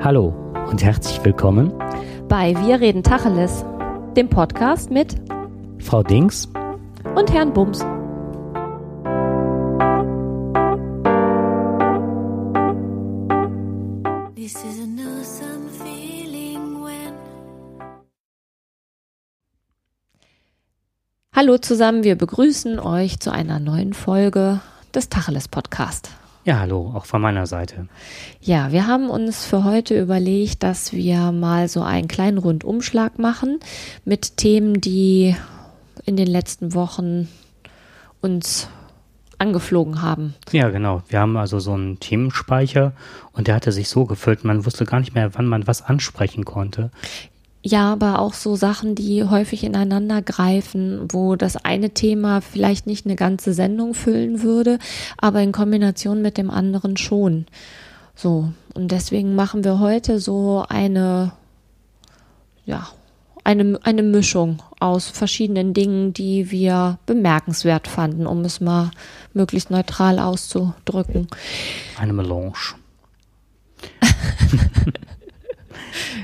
[0.00, 0.28] Hallo
[0.70, 1.72] und herzlich willkommen
[2.28, 3.64] bei Wir reden Tacheles,
[4.16, 5.16] dem Podcast mit
[5.80, 6.48] Frau Dings
[7.16, 7.84] und Herrn Bums.
[21.34, 24.60] Hallo zusammen, wir begrüßen euch zu einer neuen Folge
[24.94, 26.10] des Tacheles Podcast.
[26.48, 27.88] Ja, hallo, auch von meiner Seite.
[28.40, 33.60] Ja, wir haben uns für heute überlegt, dass wir mal so einen kleinen Rundumschlag machen
[34.06, 35.36] mit Themen, die
[36.06, 37.28] in den letzten Wochen
[38.22, 38.70] uns
[39.36, 40.36] angeflogen haben.
[40.50, 41.02] Ja, genau.
[41.10, 42.92] Wir haben also so einen Themenspeicher
[43.32, 46.46] und der hatte sich so gefüllt, man wusste gar nicht mehr, wann man was ansprechen
[46.46, 46.90] konnte.
[47.62, 53.04] Ja, aber auch so Sachen, die häufig ineinander greifen, wo das eine Thema vielleicht nicht
[53.04, 54.78] eine ganze Sendung füllen würde,
[55.16, 57.46] aber in Kombination mit dem anderen schon.
[58.14, 61.32] So, und deswegen machen wir heute so eine,
[62.64, 62.88] ja,
[63.42, 68.92] eine, eine Mischung aus verschiedenen Dingen, die wir bemerkenswert fanden, um es mal
[69.34, 71.26] möglichst neutral auszudrücken.
[71.98, 72.52] Eine Melange.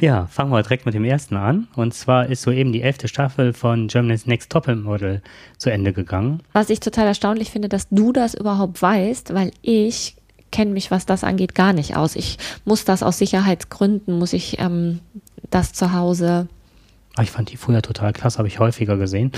[0.01, 1.69] Ja, fangen wir direkt mit dem ersten an.
[1.77, 5.23] Und zwar ist soeben die elfte Staffel von Germany's Next Topmodel
[5.59, 6.41] zu Ende gegangen.
[6.53, 10.17] Was ich total erstaunlich finde, dass du das überhaupt weißt, weil ich
[10.51, 12.17] kenne mich, was das angeht, gar nicht aus.
[12.17, 15.01] Ich muss das aus Sicherheitsgründen, muss ich ähm,
[15.51, 16.49] das zu Hause
[17.17, 19.33] ah, ich fand die früher total klasse, habe ich häufiger gesehen.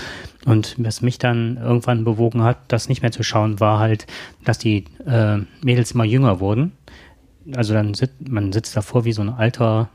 [0.44, 4.06] Und was mich dann irgendwann bewogen hat, das nicht mehr zu schauen, war halt,
[4.44, 6.72] dass die äh, Mädels immer jünger wurden.
[7.54, 9.88] Also dann sitzt man sitzt davor wie so ein alter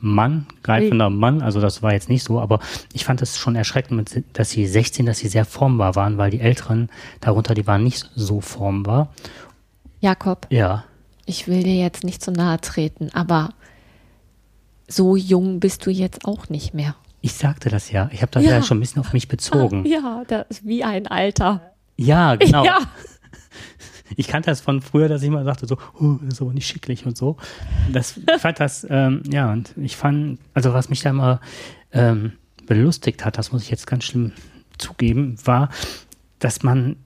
[0.00, 2.60] Mann, greifender Mann, also das war jetzt nicht so, aber
[2.92, 6.40] ich fand es schon erschreckend, dass sie 16, dass sie sehr formbar waren, weil die
[6.40, 6.88] Älteren
[7.20, 9.12] darunter, die waren nicht so formbar.
[10.00, 10.46] Jakob.
[10.50, 10.84] Ja.
[11.26, 13.50] Ich will dir jetzt nicht zu nahe treten, aber
[14.86, 16.94] so jung bist du jetzt auch nicht mehr.
[17.20, 18.08] Ich sagte das ja.
[18.12, 18.52] Ich habe das ja.
[18.52, 18.62] ja.
[18.62, 19.84] schon ein bisschen auf mich bezogen.
[19.88, 21.72] Ja, das ist wie ein Alter.
[21.96, 22.64] Ja, genau.
[22.64, 22.78] Ja.
[24.16, 26.66] ich kannte das von früher, dass ich immer sagte so, oh, das ist aber nicht
[26.66, 27.36] schicklich und so.
[27.92, 31.40] Das fand das, ähm, ja, und ich fand, also was mich da immer
[31.92, 32.32] ähm,
[32.66, 34.32] belustigt hat, das muss ich jetzt ganz schlimm
[34.78, 35.70] zugeben, war,
[36.38, 36.96] dass man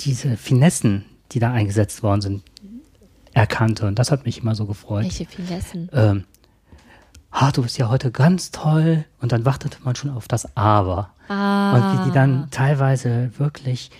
[0.00, 2.42] diese Finessen, die da eingesetzt worden sind,
[3.32, 3.86] erkannte.
[3.86, 5.04] Und das hat mich immer so gefreut.
[5.04, 5.88] Welche Finessen?
[5.92, 6.24] Ähm,
[7.30, 9.04] ah, du bist ja heute ganz toll.
[9.20, 11.10] Und dann wartete man schon auf das Aber.
[11.28, 11.74] Ah.
[11.74, 13.90] Und wie die dann teilweise wirklich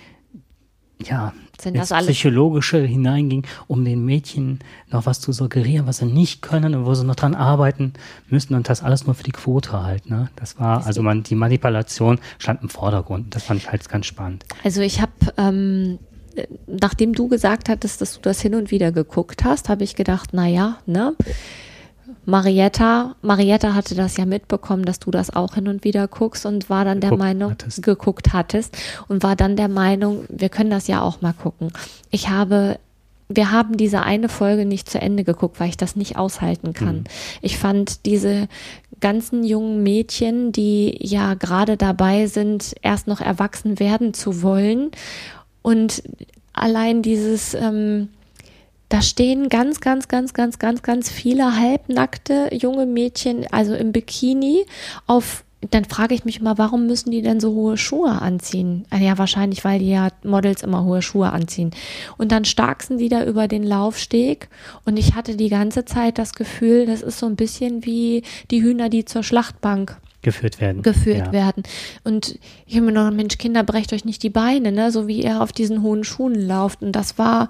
[1.05, 6.07] ja, Sind das alles psychologische hineinging, um den Mädchen noch was zu suggerieren, was sie
[6.07, 7.93] nicht können und wo sie noch dran arbeiten
[8.29, 10.09] müssen und das alles nur für die Quote halt.
[10.09, 10.31] Ne?
[10.37, 13.35] Das war, also man, die Manipulation stand im Vordergrund.
[13.35, 14.45] Das fand ich halt ganz spannend.
[14.65, 15.99] Also ich habe, ähm,
[16.67, 20.31] nachdem du gesagt hattest, dass du das hin und wieder geguckt hast, habe ich gedacht,
[20.33, 21.15] na ja, ne?
[22.25, 26.71] Marietta, Marietta hatte das ja mitbekommen, dass du das auch hin und wieder guckst und
[26.71, 27.83] war dann der Meinung, hattest.
[27.83, 28.77] geguckt hattest
[29.09, 31.73] und war dann der Meinung, wir können das ja auch mal gucken.
[32.11, 32.79] Ich habe
[33.33, 36.97] wir haben diese eine Folge nicht zu Ende geguckt, weil ich das nicht aushalten kann.
[36.97, 37.05] Mhm.
[37.43, 38.49] Ich fand diese
[38.99, 44.91] ganzen jungen Mädchen, die ja gerade dabei sind, erst noch erwachsen werden zu wollen
[45.63, 46.03] und
[46.53, 48.09] allein dieses ähm,
[48.91, 54.67] da stehen ganz, ganz, ganz, ganz, ganz, ganz viele halbnackte junge Mädchen, also im Bikini,
[55.07, 58.87] auf dann frage ich mich mal, warum müssen die denn so hohe Schuhe anziehen?
[58.89, 61.71] Ah ja, wahrscheinlich, weil die ja Models immer hohe Schuhe anziehen.
[62.17, 64.49] Und dann starksen die da über den Laufsteg
[64.87, 68.63] und ich hatte die ganze Zeit das Gefühl, das ist so ein bisschen wie die
[68.63, 70.83] Hühner, die zur Schlachtbank geführt werden.
[70.83, 71.33] Geführt ja.
[71.33, 71.63] werden.
[72.05, 74.91] Und ich habe mir noch, Mensch, Kinder, brecht euch nicht die Beine, ne?
[74.91, 76.83] So wie ihr auf diesen hohen Schuhen lauft.
[76.83, 77.49] Und das war,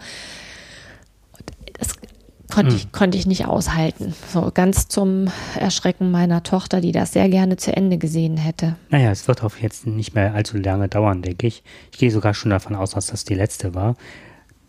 [2.51, 2.93] konnte, ich, hm.
[2.93, 4.15] konnte ich nicht aushalten.
[4.33, 5.29] So ganz zum
[5.59, 8.77] Erschrecken meiner Tochter, die das sehr gerne zu Ende gesehen hätte.
[8.91, 11.63] Naja, es wird auch jetzt nicht mehr allzu lange dauern, denke ich.
[11.93, 13.97] Ich gehe sogar schon davon aus, dass das die letzte war.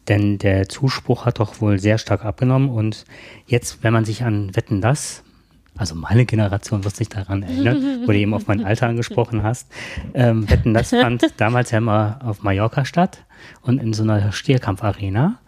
[0.07, 2.69] Denn der Zuspruch hat doch wohl sehr stark abgenommen.
[2.69, 3.05] Und
[3.45, 5.23] jetzt, wenn man sich an Wetten das,
[5.77, 9.71] also meine Generation wird sich daran erinnern, wo du eben auf mein Alter angesprochen hast,
[10.13, 13.23] ähm, Wetten das fand damals ja immer auf Mallorca statt
[13.61, 15.39] und in so einer Stierkampfarena.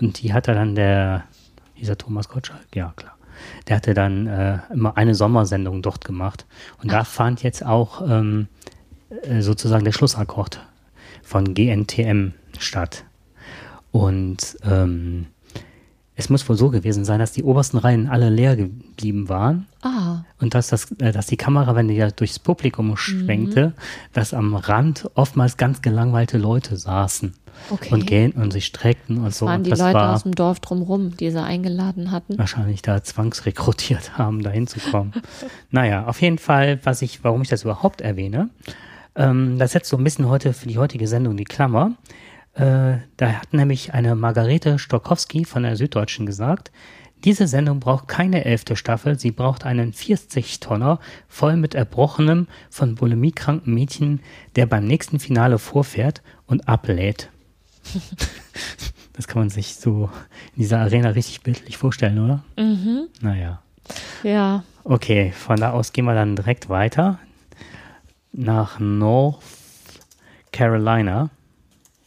[0.00, 1.24] Und die hatte dann der
[1.80, 3.16] dieser Thomas Gottschalk, ja klar.
[3.68, 6.46] Der hatte dann äh, immer eine Sommersendung dort gemacht.
[6.82, 8.48] Und da fand jetzt auch ähm,
[9.22, 10.60] äh, sozusagen der Schlussakkord
[11.22, 13.04] von GNTM statt.
[13.92, 15.26] Und ähm,
[16.20, 19.66] es muss wohl so gewesen sein, dass die obersten Reihen alle leer geblieben waren.
[19.80, 20.24] Ah.
[20.38, 23.72] Und dass, das, äh, dass die Kamera, wenn die ja durchs Publikum schwenkte, mhm.
[24.12, 27.32] dass am Rand oftmals ganz gelangweilte Leute saßen.
[27.70, 27.92] Okay.
[27.94, 29.46] und gehen und sich streckten und Das so.
[29.46, 32.38] waren Und die Leute war aus dem Dorf drumrum, die sie eingeladen hatten.
[32.38, 35.12] wahrscheinlich da zwangsrekrutiert haben, da hinzukommen.
[35.70, 38.50] naja, auf jeden Fall, was ich, warum ich das überhaupt erwähne,
[39.16, 41.92] ähm, das setzt so ein bisschen heute für die heutige Sendung die Klammer.
[42.54, 46.70] Äh, da hat nämlich eine Margarete Stokowski von der Süddeutschen gesagt,
[47.24, 50.98] diese Sendung braucht keine elfte Staffel, sie braucht einen 40-Tonner
[51.28, 54.20] voll mit erbrochenem, von Bulimie kranken Mädchen,
[54.56, 57.28] der beim nächsten Finale vorfährt und ablädt.
[59.12, 60.10] das kann man sich so
[60.54, 62.44] in dieser Arena richtig bildlich vorstellen, oder?
[62.56, 63.08] Mhm.
[63.20, 63.62] Naja.
[64.22, 64.64] Ja.
[64.84, 67.18] Okay, von da aus gehen wir dann direkt weiter
[68.32, 69.42] nach North
[70.52, 71.30] Carolina.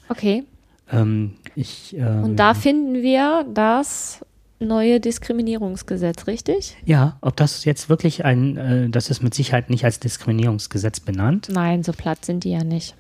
[0.10, 0.44] Okay.
[0.92, 4.26] Ähm, ich, ähm, Und da finden wir das
[4.60, 6.76] neue Diskriminierungsgesetz, richtig?
[6.86, 11.50] Ja, ob das jetzt wirklich ein, äh, das ist mit Sicherheit nicht als Diskriminierungsgesetz benannt.
[11.52, 12.96] Nein, so platt sind die ja nicht.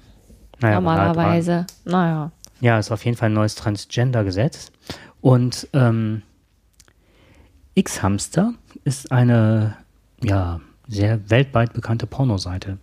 [0.59, 1.65] Naja, halt Normalerweise.
[1.85, 2.31] Naja.
[2.63, 4.71] Ja, ist auf jeden Fall ein neues Transgender-Gesetz.
[5.19, 6.21] Und ähm,
[7.73, 8.53] X-Hamster
[8.85, 9.75] ist eine,
[10.23, 12.77] ja, sehr weltweit bekannte Pornoseite.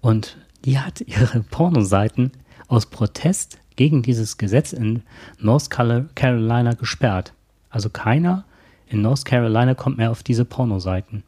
[0.00, 2.32] Und die hat ihre Pornoseiten
[2.66, 5.02] aus Protest gegen dieses Gesetz in
[5.38, 7.32] North Carolina gesperrt.
[7.68, 8.44] Also keiner
[8.88, 11.22] in North Carolina kommt mehr auf diese Pornoseiten.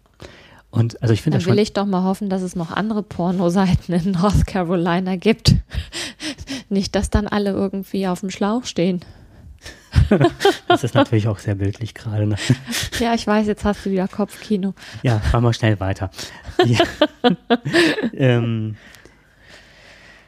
[0.72, 2.72] Und also ich finde Dann das schon will ich doch mal hoffen, dass es noch
[2.72, 5.54] andere Pornoseiten in North Carolina gibt.
[6.72, 9.00] Nicht, dass dann alle irgendwie auf dem Schlauch stehen.
[10.68, 12.26] Das ist natürlich auch sehr bildlich gerade.
[12.26, 12.36] Ne?
[12.98, 14.74] Ja, ich weiß, jetzt hast du wieder Kopfkino.
[15.02, 16.10] Ja, fahren wir schnell weiter.
[16.64, 16.80] Ja.
[18.14, 18.76] ähm,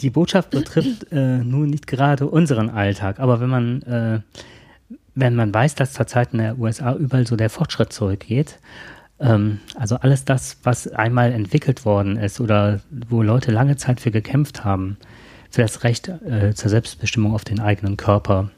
[0.01, 4.21] die Botschaft betrifft äh, nun nicht gerade unseren Alltag, aber wenn man, äh,
[5.15, 8.59] wenn man weiß, dass zurzeit in der USA überall so der Fortschritt zurückgeht,
[9.19, 14.11] ähm, also alles das, was einmal entwickelt worden ist oder wo Leute lange Zeit für
[14.11, 14.99] gekämpft haben,
[15.55, 18.51] für das Recht äh, zur Selbstbestimmung auf den eigenen Körper,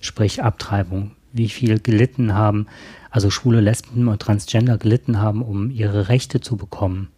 [0.00, 2.68] sprich Abtreibung, wie viel gelitten haben,
[3.10, 7.08] also schwule Lesben und Transgender gelitten haben, um ihre Rechte zu bekommen.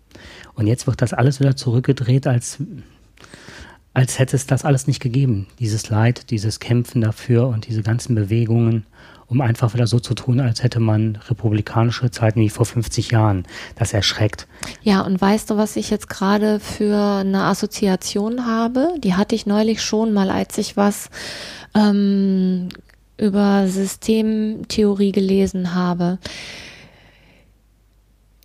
[0.54, 2.58] Und jetzt wird das alles wieder zurückgedreht, als,
[3.98, 5.48] als hätte es das alles nicht gegeben.
[5.58, 8.86] Dieses Leid, dieses Kämpfen dafür und diese ganzen Bewegungen,
[9.26, 13.44] um einfach wieder so zu tun, als hätte man republikanische Zeiten wie vor 50 Jahren.
[13.74, 14.46] Das erschreckt.
[14.82, 18.94] Ja, und weißt du, was ich jetzt gerade für eine Assoziation habe?
[19.02, 21.10] Die hatte ich neulich schon mal, als ich was
[21.74, 22.68] ähm,
[23.16, 26.18] über Systemtheorie gelesen habe.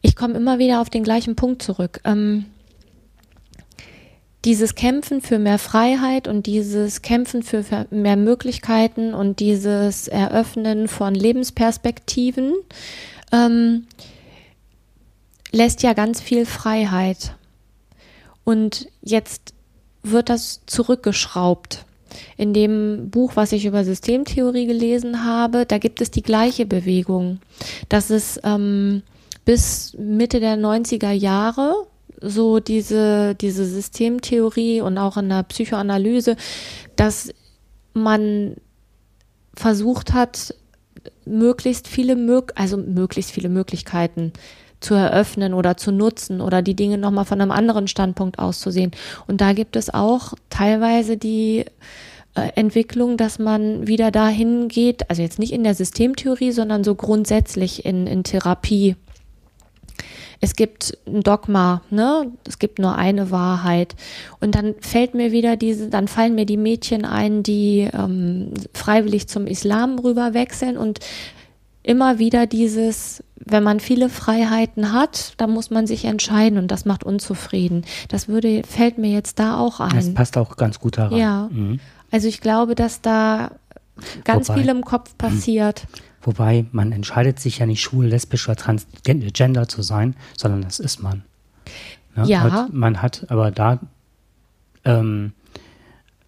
[0.01, 2.01] Ich komme immer wieder auf den gleichen Punkt zurück.
[2.05, 2.45] Ähm,
[4.45, 11.15] dieses Kämpfen für mehr Freiheit und dieses Kämpfen für mehr Möglichkeiten und dieses Eröffnen von
[11.15, 12.53] Lebensperspektiven
[13.31, 13.87] ähm,
[15.51, 17.35] lässt ja ganz viel Freiheit.
[18.43, 19.53] Und jetzt
[20.01, 21.85] wird das zurückgeschraubt.
[22.37, 27.39] In dem Buch, was ich über Systemtheorie gelesen habe, da gibt es die gleiche Bewegung.
[27.89, 29.03] Das ist ähm,
[29.45, 31.87] bis Mitte der 90er Jahre
[32.23, 36.35] so diese, diese Systemtheorie und auch in der Psychoanalyse,
[36.95, 37.33] dass
[37.93, 38.55] man
[39.55, 40.55] versucht hat,
[41.25, 44.33] möglichst viele also möglichst viele Möglichkeiten
[44.79, 48.71] zu eröffnen oder zu nutzen oder die Dinge nochmal von einem anderen Standpunkt aus zu
[48.71, 48.91] sehen.
[49.27, 51.65] Und da gibt es auch teilweise die
[52.35, 56.95] äh, Entwicklung, dass man wieder dahin geht, also jetzt nicht in der Systemtheorie, sondern so
[56.95, 58.95] grundsätzlich in, in Therapie.
[60.43, 62.29] Es gibt ein Dogma, ne?
[62.45, 63.95] Es gibt nur eine Wahrheit.
[64.41, 69.29] Und dann fällt mir wieder diese, dann fallen mir die Mädchen ein, die ähm, freiwillig
[69.29, 70.99] zum Islam rüber wechseln und
[71.81, 76.83] immer wieder dieses, wenn man viele Freiheiten hat, dann muss man sich entscheiden und das
[76.83, 77.85] macht unzufrieden.
[78.09, 80.13] Das würde, fällt mir jetzt da auch Das ein.
[80.13, 81.17] passt auch ganz gut daran.
[81.17, 81.47] Ja.
[81.53, 81.79] Mhm.
[82.11, 83.51] Also ich glaube, dass da
[84.25, 85.83] ganz Wobei- viel im Kopf passiert.
[86.23, 91.03] Wobei man entscheidet sich ja nicht schwul, lesbisch oder transgender zu sein, sondern das ist
[91.03, 91.23] man.
[92.15, 92.25] Ne?
[92.25, 92.43] Ja.
[92.45, 93.79] Und man hat aber da,
[94.85, 95.33] ähm,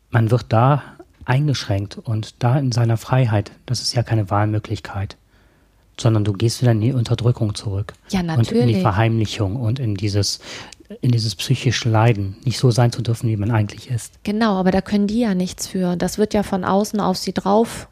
[0.10, 0.84] man wird da
[1.24, 5.18] eingeschränkt und da in seiner Freiheit, das ist ja keine Wahlmöglichkeit,
[6.00, 7.94] sondern du gehst wieder in die Unterdrückung zurück.
[8.10, 8.82] Ja, Und in die natürlich.
[8.82, 10.40] Verheimlichung und in dieses,
[11.02, 14.20] in dieses psychische Leiden, nicht so sein zu dürfen, wie man eigentlich ist.
[14.24, 15.96] Genau, aber da können die ja nichts für.
[15.96, 17.88] Das wird ja von außen auf sie drauf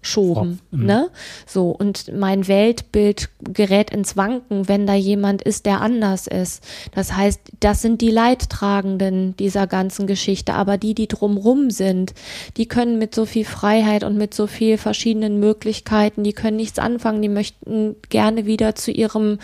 [0.00, 0.86] geschoben, mhm.
[0.86, 1.10] ne?
[1.46, 6.62] So, und mein Weltbild gerät ins Wanken, wenn da jemand ist, der anders ist.
[6.94, 12.14] Das heißt, das sind die Leidtragenden dieser ganzen Geschichte, aber die, die drumrum sind,
[12.56, 16.78] die können mit so viel Freiheit und mit so viel verschiedenen Möglichkeiten, die können nichts
[16.78, 19.38] anfangen, die möchten gerne wieder zu ihrem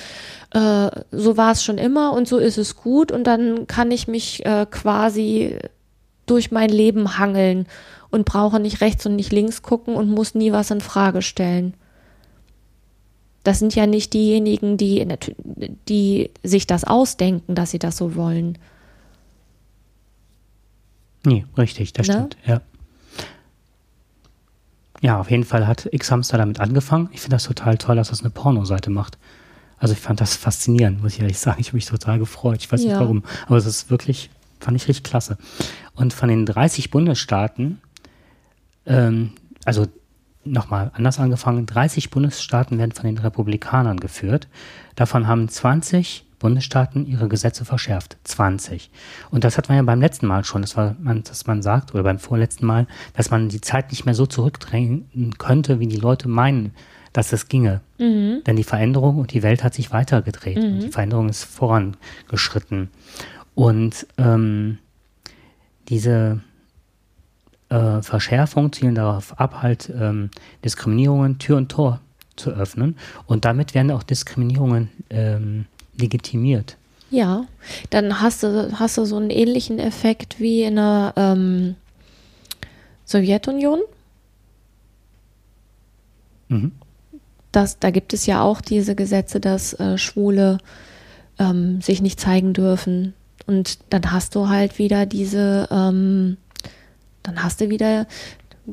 [0.53, 4.09] äh, so war es schon immer und so ist es gut und dann kann ich
[4.09, 5.59] mich äh, quasi
[6.27, 7.67] durch mein Leben hangeln
[8.15, 11.75] und brauche nicht rechts und nicht links gucken und muss nie was in Frage stellen.
[13.43, 15.07] Das sind ja nicht diejenigen, die,
[15.89, 18.57] die sich das ausdenken, dass sie das so wollen.
[21.27, 22.15] Nee, richtig, das ne?
[22.15, 22.61] stimmt, ja.
[25.03, 27.11] Ja, auf jeden Fall hat X-Hamster damit angefangen.
[27.13, 29.19] Ich finde das total toll, dass das eine Pornoseite macht.
[29.77, 31.61] Also ich fand das faszinierend, muss ich ehrlich sagen.
[31.61, 32.59] Ich habe mich total gefreut.
[32.61, 32.91] Ich weiß ja.
[32.91, 34.31] nicht warum, aber es ist wirklich,
[34.61, 35.37] fand ich richtig klasse.
[35.95, 37.81] Und von den 30 Bundesstaaten,
[38.87, 39.33] ähm,
[39.65, 39.87] also
[40.45, 44.49] nochmal anders angefangen, 30 Bundesstaaten werden von den Republikanern geführt.
[44.95, 48.19] Davon haben 20 Bundesstaaten ihre Gesetze verschärft.
[48.25, 48.91] 20.
[49.31, 51.95] Und das hat man ja beim letzten Mal schon, das war man, dass man sagt,
[51.95, 55.97] oder beim vorletzten Mal, dass man die Zeit nicht mehr so zurückdrängen könnte, wie die
[55.97, 56.75] Leute meinen,
[57.15, 57.81] dass es ginge.
[57.99, 58.43] Mhm.
[58.47, 60.59] Denn die Veränderung und die Welt hat sich weitergedreht.
[60.59, 60.65] Mhm.
[60.65, 62.91] Und die Veränderung ist vorangeschritten.
[63.55, 64.79] Und ähm,
[65.89, 66.41] diese
[67.75, 70.31] äh, Verschärfung zielen darauf ab, halt ähm,
[70.65, 72.01] Diskriminierungen Tür und Tor
[72.37, 72.97] zu öffnen.
[73.27, 75.67] Und damit werden auch Diskriminierungen ähm,
[75.97, 76.77] legitimiert.
[77.11, 77.47] Ja,
[77.91, 81.77] dann hast du, hast du so einen ähnlichen Effekt wie in der ähm,
[83.05, 83.81] Sowjetunion.
[86.49, 86.73] Mhm.
[87.53, 90.59] Das, da gibt es ja auch diese Gesetze, dass äh, Schwule
[91.39, 93.15] ähm, sich nicht zeigen dürfen.
[93.47, 96.37] Und dann hast du halt wieder diese, ähm,
[97.25, 98.07] dann hast du wieder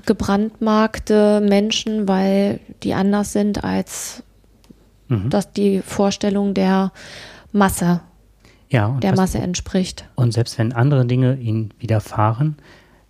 [0.05, 4.24] gebrandmarkte Menschen, weil die anders sind als
[5.12, 5.29] mhm.
[5.29, 6.91] dass die Vorstellung der
[7.51, 8.01] Masse,
[8.70, 10.05] ja, der Masse entspricht.
[10.15, 12.58] Und selbst wenn andere Dinge ihnen widerfahren,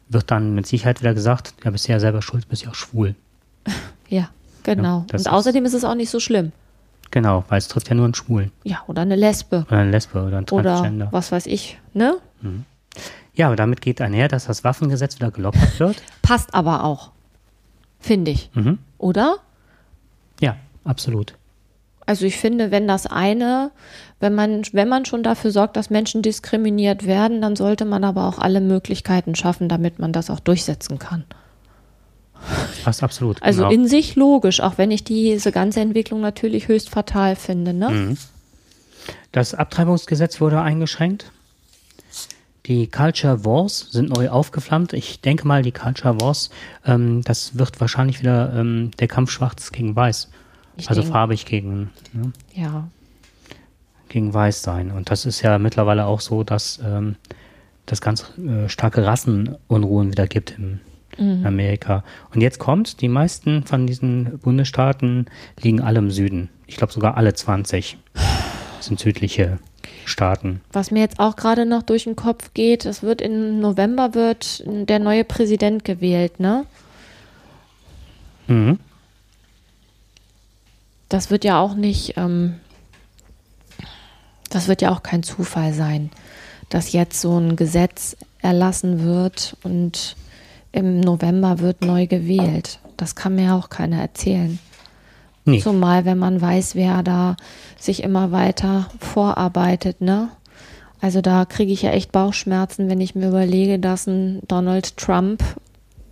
[0.10, 3.16] wird dann mit Sicherheit wieder gesagt, ja, bist ja selber schuld, bist ja auch schwul.
[4.10, 4.28] Ja,
[4.64, 5.06] genau.
[5.10, 6.52] Ja, und außerdem ist es auch nicht so schlimm.
[7.12, 8.52] Genau, weil es trifft ja nur einen Schwulen.
[8.66, 9.66] Ja, oder eine Lesbe.
[9.70, 11.06] Oder eine Lesbe oder ein Transgender.
[11.06, 12.18] Oder was weiß ich, ne?
[12.42, 12.66] Mhm.
[13.34, 16.02] Ja, aber damit geht einher, dass das Waffengesetz wieder gelockert wird.
[16.22, 17.12] Passt aber auch,
[18.00, 18.50] finde ich.
[18.54, 18.80] Mhm.
[18.98, 19.38] Oder?
[20.40, 21.36] Ja, absolut.
[22.06, 23.72] Also ich finde, wenn das eine,
[24.20, 28.28] wenn man, wenn man schon dafür sorgt, dass Menschen diskriminiert werden, dann sollte man aber
[28.28, 31.24] auch alle Möglichkeiten schaffen, damit man das auch durchsetzen kann.
[32.84, 33.42] Fast absolut.
[33.44, 33.72] Also genau.
[33.72, 37.74] in sich logisch, auch wenn ich diese ganze Entwicklung natürlich höchst fatal finde.
[37.74, 37.90] Ne?
[37.90, 38.18] Mhm.
[39.32, 41.32] Das Abtreibungsgesetz wurde eingeschränkt.
[42.68, 44.94] Die Culture Wars sind neu aufgeflammt.
[44.94, 46.51] Ich denke mal, die Culture Wars,
[46.86, 50.30] ähm, das wird wahrscheinlich wieder ähm, der Kampf Schwarz gegen Weiß
[50.77, 52.32] ich also denk, farbig gegen, ne?
[52.53, 52.88] ja.
[54.10, 54.91] gegen weiß sein.
[54.91, 57.15] Und das ist ja mittlerweile auch so, dass ähm,
[57.86, 60.80] das ganz äh, starke Rassenunruhen wieder gibt in
[61.18, 61.46] mhm.
[61.46, 62.03] Amerika.
[62.34, 65.25] Und jetzt kommt, die meisten von diesen Bundesstaaten
[65.60, 66.50] liegen alle im Süden.
[66.68, 67.98] Ich glaube sogar alle 20
[68.84, 69.60] sind südliche
[70.06, 70.62] Staaten.
[70.72, 74.64] Was mir jetzt auch gerade noch durch den Kopf geht, es wird im November wird
[74.66, 76.66] der neue Präsident gewählt, ne?
[78.48, 78.80] Mhm
[81.12, 82.56] das wird ja auch nicht, ähm,
[84.50, 86.10] das wird ja auch kein Zufall sein,
[86.70, 90.16] dass jetzt so ein Gesetz erlassen wird und
[90.72, 92.80] im November wird neu gewählt.
[92.96, 94.58] Das kann mir auch keiner erzählen.
[95.46, 95.60] Nee.
[95.60, 97.36] Zumal, wenn man weiß, wer da
[97.78, 100.30] sich immer weiter vorarbeitet, ne?
[101.00, 105.44] Also da kriege ich ja echt Bauchschmerzen, wenn ich mir überlege, dass ein Donald Trump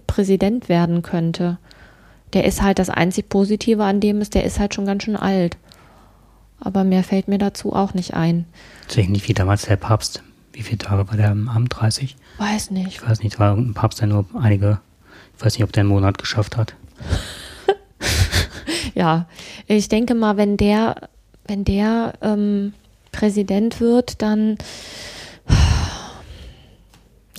[0.07, 1.59] Präsident werden könnte
[2.33, 5.15] der ist halt das einzig Positive an dem ist, der ist halt schon ganz schön
[5.15, 5.57] alt.
[6.59, 8.45] Aber mehr fällt mir dazu auch nicht ein.
[8.87, 10.23] Deswegen nicht wie damals der Papst.
[10.51, 11.73] Wie viele Tage war der am Abend?
[11.75, 12.17] 30?
[12.37, 12.87] Weiß nicht.
[12.87, 14.79] Ich weiß nicht, war ein Papst, der nur einige,
[15.37, 16.75] ich weiß nicht, ob der einen Monat geschafft hat.
[18.99, 19.27] Ja,
[19.65, 21.09] ich denke mal, wenn der,
[21.47, 22.73] wenn der ähm,
[23.13, 24.57] Präsident wird, dann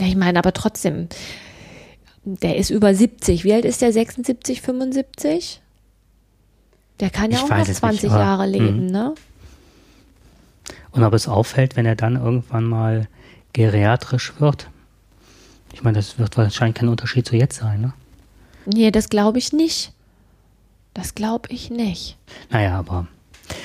[0.00, 1.08] ja, ich meine, aber trotzdem,
[2.24, 3.44] der ist über 70.
[3.44, 3.92] Wie alt ist der?
[3.92, 5.60] 76, 75?
[7.00, 8.92] Der kann ja ich auch noch 20 nicht, Jahre leben, mh.
[8.92, 9.14] ne?
[10.92, 13.06] Und ob es auffällt, wenn er dann irgendwann mal
[13.52, 14.70] geriatrisch wird?
[15.74, 17.92] Ich meine, das wird wahrscheinlich kein Unterschied zu jetzt sein, ne?
[18.64, 19.92] Nee, das glaube ich nicht.
[20.94, 22.16] Das glaube ich nicht.
[22.50, 23.06] Naja, aber.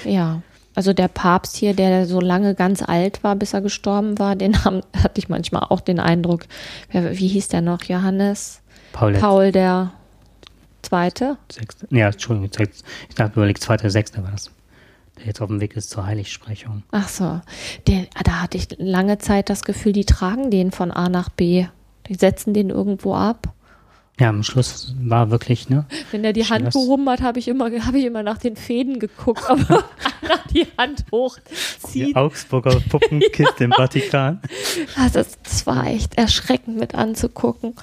[0.04, 0.42] Ja.
[0.76, 4.66] Also der Papst hier, der so lange ganz alt war, bis er gestorben war, den
[4.66, 6.46] haben, hatte ich manchmal auch den Eindruck,
[6.92, 7.84] wie hieß der noch?
[7.84, 9.94] Johannes Paul, Paul der
[10.82, 11.38] Zweite?
[11.52, 11.88] Sechste.
[11.92, 14.52] Ja, Entschuldigung, ich habe überlegt, Zweiter, Sechster war das.
[15.18, 16.84] Der jetzt auf dem Weg ist zur Heiligsprechung.
[16.92, 17.40] Ach so.
[17.88, 21.68] Der, da hatte ich lange Zeit das Gefühl, die tragen den von A nach B.
[22.08, 23.54] Die setzen den irgendwo ab
[24.18, 25.86] Ja, am Schluss war wirklich, ne?
[26.12, 29.00] Wenn er die Hand gehoben hat, habe ich, immer, hab ich immer nach den Fäden
[29.00, 29.84] geguckt, ob er
[30.54, 31.94] die Hand hochzieht.
[31.94, 34.40] Die Augsburger Puppenkiste im Vatikan.
[34.96, 37.74] Also das, das war echt erschreckend mit anzugucken.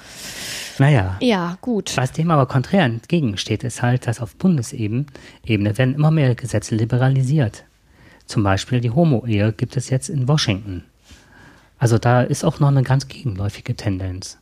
[0.79, 1.17] Naja.
[1.21, 1.95] Ja, gut.
[1.97, 5.05] Was dem aber konträr entgegensteht, ist halt, dass auf Bundesebene
[5.45, 7.63] werden immer mehr Gesetze liberalisiert.
[8.25, 10.83] Zum Beispiel die Homo-Ehe gibt es jetzt in Washington.
[11.77, 14.39] Also da ist auch noch eine ganz gegenläufige Tendenz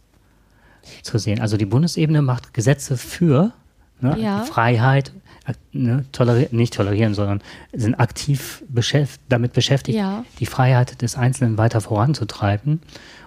[1.04, 1.40] zu sehen.
[1.42, 3.52] Also die Bundesebene macht Gesetze für
[4.00, 4.44] ne, Ja.
[4.44, 5.12] Freiheit,
[5.72, 7.42] ne, toleri nicht tolerieren, sondern
[7.74, 10.24] sind aktiv beschäft damit beschäftigt, Ja.
[10.40, 12.82] die Freiheit des Einzelnen weiter voranzutreiben.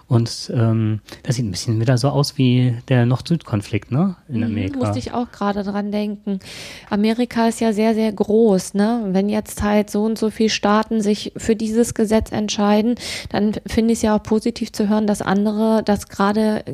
[0.06, 4.42] Und ähm, das sieht ein bisschen wieder so aus wie der Nord-Süd-Konflikt ne, in Mhm,
[4.44, 4.78] Amerika.
[4.78, 6.40] Musste ich auch gerade dran denken.
[6.90, 8.74] Amerika ist ja sehr, sehr groß.
[8.74, 9.00] Ne?
[9.12, 12.96] Wenn jetzt halt so und so viele Staaten sich für dieses Gesetz entscheiden,
[13.30, 16.64] dann finde ich es ja auch positiv zu hören, dass andere das gerade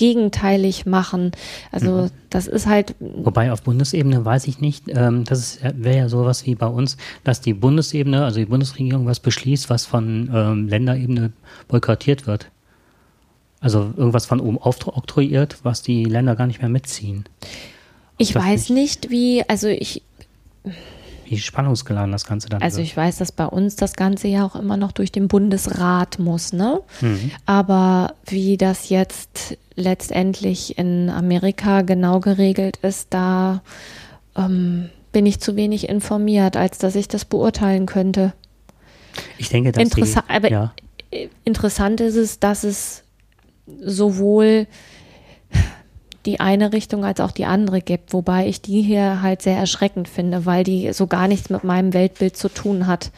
[0.00, 1.32] gegenteilig machen.
[1.70, 2.10] Also Mhm.
[2.30, 6.54] das ist halt, Wobei auf Bundesebene weiß ich nicht, ähm, das wäre ja sowas wie
[6.54, 11.32] bei uns, dass die Bundesebene, also die Bundesregierung was beschließt, was von ähm, Länderebene
[11.68, 12.46] boykottiert wird.
[13.60, 17.24] Also irgendwas von oben aufoktroyiert, was die Länder gar nicht mehr mitziehen.
[18.16, 20.02] ich das weiß nicht, wie, also ich,
[21.30, 22.88] Wie spannungsgeladen das Ganze dann also wird.
[22.88, 26.52] ich weiß, dass bei uns das Ganze ja auch immer noch durch den Bundesrat muss,
[26.52, 26.80] ne?
[27.00, 27.30] Mhm.
[27.46, 33.62] Aber wie das jetzt letztendlich in Amerika genau geregelt ist, da
[34.36, 38.32] ähm, bin ich zu wenig informiert, als dass ich das beurteilen könnte.
[39.38, 40.72] Ich denke, dass Interessa die, aber ja,
[41.44, 43.04] interessant ist es, dass es
[43.80, 44.66] sowohl
[46.26, 50.08] die eine Richtung als auch die andere gibt, wobei ich die hier halt sehr erschreckend
[50.08, 53.10] finde, weil die so gar nichts mit meinem Weltbild zu tun hat.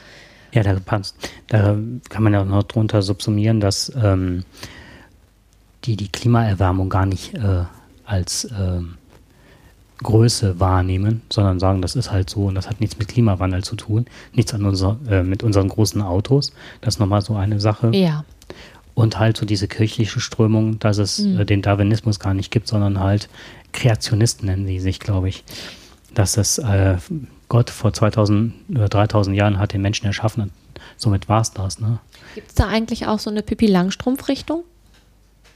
[0.52, 1.16] ja, da, passt.
[1.48, 1.76] da
[2.08, 4.44] kann man ja auch noch drunter subsumieren, dass ähm,
[5.84, 7.64] die die Klimaerwärmung gar nicht äh,
[8.04, 8.94] als ähm,
[10.02, 13.76] Größe wahrnehmen, sondern sagen, das ist halt so und das hat nichts mit Klimawandel zu
[13.76, 16.52] tun, nichts an unser, äh, mit unseren großen Autos.
[16.80, 17.90] Das ist nochmal so eine Sache.
[17.94, 18.24] Ja,
[18.94, 23.00] Und halt so diese kirchliche Strömung, dass es äh, den Darwinismus gar nicht gibt, sondern
[23.00, 23.28] halt
[23.72, 25.44] Kreationisten nennen sie sich, glaube ich.
[26.14, 26.98] Dass es äh,
[27.48, 30.52] Gott vor 2000 oder 3000 Jahren hat den Menschen erschaffen und
[30.98, 32.00] somit war es das, ne?
[32.34, 34.64] gibt es da eigentlich auch so eine Pippi Langstrumpf-Richtung?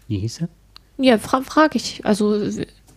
[0.08, 0.48] Wie hieß er?
[0.98, 2.04] Ja, fra frage ich.
[2.04, 2.40] Also,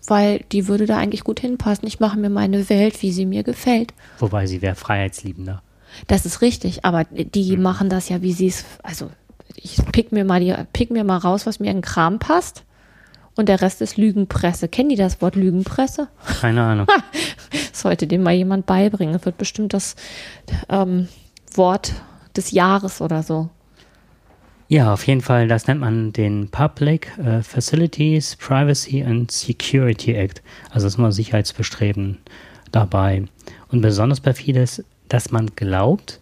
[0.08, 1.88] weil die würde da eigentlich gut hinpassen.
[1.88, 3.94] Ich mache mir meine Welt, wie sie mir gefällt.
[4.20, 5.62] Wobei sie wäre freiheitsliebender.
[6.08, 8.66] Das ist richtig, aber die machen das ja, wie sie es.
[8.84, 9.10] Also,
[9.56, 12.64] ich pick mir mal die, pick mir mal raus, was mir in den Kram passt.
[13.36, 14.68] Und der Rest ist Lügenpresse.
[14.68, 16.10] Kennen die das Wort Lügenpresse?
[16.42, 16.88] Keine Ahnung.
[17.74, 19.14] Sollte dem mal jemand beibringen.
[19.14, 19.96] Das wird bestimmt das
[20.68, 21.08] ähm,
[21.54, 21.94] Wort
[22.36, 23.50] des Jahres oder so.
[24.68, 30.44] Ja, auf jeden Fall, das nennt man den Public äh, Facilities Privacy and Security Act.
[30.70, 32.20] Also ist nur Sicherheitsbestreben
[32.72, 33.24] dabei.
[33.70, 36.20] Und besonders perfide ist, dass man glaubt,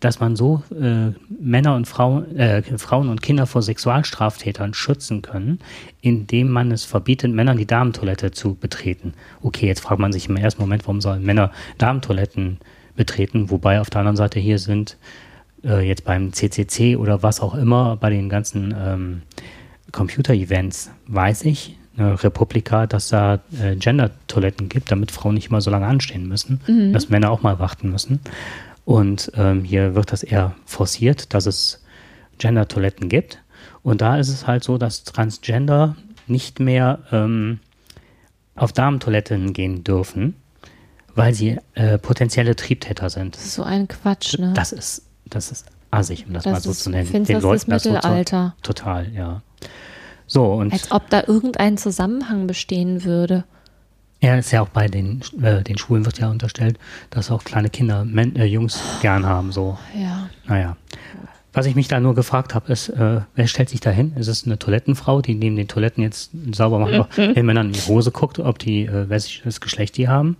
[0.00, 5.58] dass man so äh, Männer und Frauen, äh, Frauen und Kinder vor Sexualstraftätern schützen können,
[6.02, 9.14] indem man es verbietet, Männern die Damentoilette zu betreten.
[9.42, 12.58] Okay, jetzt fragt man sich im ersten Moment, warum sollen Männer Damentoiletten
[12.94, 14.96] betreten, wobei auf der anderen Seite hier sind
[15.64, 19.22] äh, jetzt beim CCC oder was auch immer, bei den ganzen ähm,
[19.92, 25.70] Computer-Events, weiß ich, eine Republika, dass da äh, Gender-Toiletten gibt, damit Frauen nicht immer so
[25.70, 26.60] lange anstehen müssen,
[26.92, 28.20] dass Männer auch mal warten müssen.
[28.86, 31.82] Und ähm, hier wird das eher forciert, dass es
[32.38, 33.42] Gender-Toiletten gibt.
[33.82, 35.96] Und da ist es halt so, dass Transgender
[36.28, 37.58] nicht mehr ähm,
[38.54, 40.34] auf Damentoiletten gehen dürfen,
[41.16, 43.34] weil sie äh, potenzielle Triebtäter sind.
[43.36, 44.52] Das ist so ein Quatsch, ne?
[44.54, 47.06] Das ist, das ist assig, um das, Das mal so ist zu nennen.
[47.08, 48.54] finsterstes das so zu- Mittelalter.
[48.62, 49.42] Total, ja.
[50.28, 53.44] So, und Als ob da irgendein Zusammenhang bestehen würde.
[54.20, 56.78] Er ist ja auch bei den, äh, den Schulen wird ja unterstellt,
[57.10, 59.78] dass auch kleine Kinder Men äh, Jungs gern haben, so.
[59.94, 60.28] Ja.
[60.46, 60.76] Naja.
[61.52, 64.12] Was ich mich da nur gefragt habe, ist, äh, wer stellt sich da hin?
[64.16, 67.72] Ist es eine Toilettenfrau, die neben den Toiletten jetzt sauber macht, auch den Männern in
[67.72, 70.36] die Hose guckt, ob die, äh, welches Geschlecht die haben?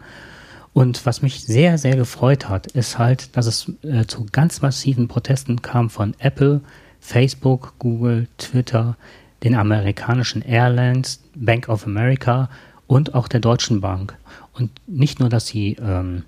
[0.74, 5.08] Und was mich sehr, sehr gefreut hat, ist halt, dass es äh, zu ganz massiven
[5.08, 6.60] Protesten kam von Apple,
[7.00, 8.96] Facebook, Google, Twitter,
[9.42, 12.50] den amerikanischen Airlines, Bank of America
[12.87, 14.16] und auch der Deutschen Bank.
[14.53, 16.25] Und nicht nur, dass sie ähm,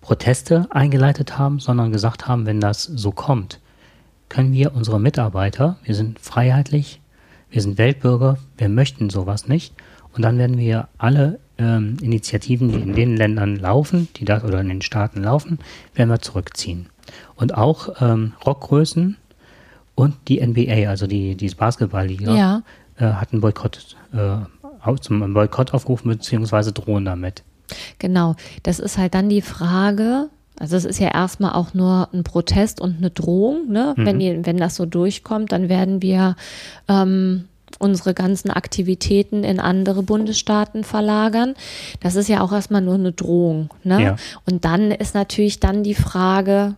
[0.00, 3.60] Proteste eingeleitet haben, sondern gesagt haben, wenn das so kommt,
[4.28, 7.00] können wir unsere Mitarbeiter, wir sind freiheitlich,
[7.50, 9.74] wir sind Weltbürger, wir möchten sowas nicht.
[10.12, 14.60] Und dann werden wir alle ähm, Initiativen, die in den Ländern laufen, die da oder
[14.60, 15.58] in den Staaten laufen,
[15.94, 16.86] werden wir zurückziehen.
[17.36, 19.16] Und auch ähm, Rockgrößen
[19.94, 22.62] und die NBA, also die, die Basketballliga, Ja.
[22.98, 24.36] äh, hatten Boykott äh,
[25.00, 26.72] zum Boykott aufrufen bzw.
[26.72, 27.42] drohen damit.
[27.98, 32.22] Genau, das ist halt dann die Frage, also es ist ja erstmal auch nur ein
[32.22, 33.70] Protest und eine Drohung.
[33.70, 33.94] Ne?
[33.96, 34.06] Mhm.
[34.06, 36.36] Wenn, die, wenn das so durchkommt, dann werden wir
[36.88, 37.44] ähm,
[37.78, 41.54] unsere ganzen Aktivitäten in andere Bundesstaaten verlagern.
[42.00, 43.70] Das ist ja auch erstmal nur eine Drohung.
[43.82, 44.02] Ne?
[44.02, 44.16] Ja.
[44.46, 46.76] Und dann ist natürlich dann die Frage,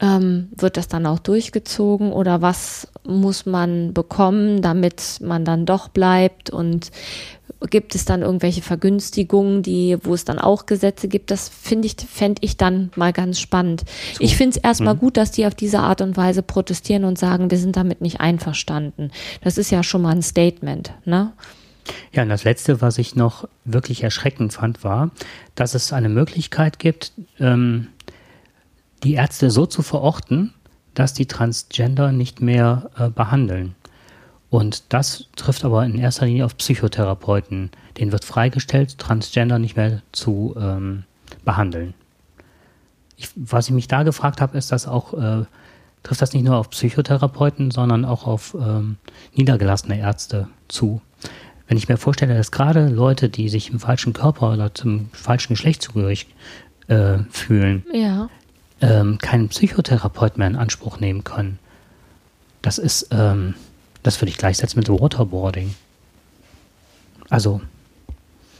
[0.00, 5.88] ähm, wird das dann auch durchgezogen oder was muss man bekommen, damit man dann doch
[5.88, 6.90] bleibt und
[7.68, 11.96] gibt es dann irgendwelche Vergünstigungen, die, wo es dann auch Gesetze gibt, das finde ich,
[11.96, 13.84] fände ich dann mal ganz spannend.
[14.14, 14.24] So.
[14.24, 15.00] Ich finde es erstmal mhm.
[15.00, 18.20] gut, dass die auf diese Art und Weise protestieren und sagen, wir sind damit nicht
[18.20, 19.10] einverstanden.
[19.42, 21.32] Das ist ja schon mal ein Statement, ne?
[22.12, 25.10] Ja, und das Letzte, was ich noch wirklich erschreckend fand, war,
[25.54, 27.88] dass es eine Möglichkeit gibt, ähm,
[29.02, 30.52] die Ärzte so zu verorten,
[30.94, 33.74] dass die Transgender nicht mehr äh, behandeln.
[34.50, 37.70] Und das trifft aber in erster Linie auf Psychotherapeuten.
[37.96, 41.04] Denen wird freigestellt, Transgender nicht mehr zu ähm,
[41.44, 41.94] behandeln.
[43.16, 45.44] Ich, was ich mich da gefragt habe, ist, dass auch, äh,
[46.02, 48.96] trifft das nicht nur auf Psychotherapeuten, sondern auch auf ähm,
[49.34, 51.00] niedergelassene Ärzte zu.
[51.68, 55.52] Wenn ich mir vorstelle, dass gerade Leute, die sich im falschen Körper oder zum falschen
[55.52, 56.26] Geschlecht zugehörig
[56.88, 58.28] äh, fühlen, ja
[58.80, 61.58] ähm, keinen Psychotherapeut mehr in Anspruch nehmen können.
[62.62, 63.54] Das ist, ähm,
[64.02, 65.74] das würde ich gleichsetzen mit Waterboarding.
[67.28, 67.60] Also,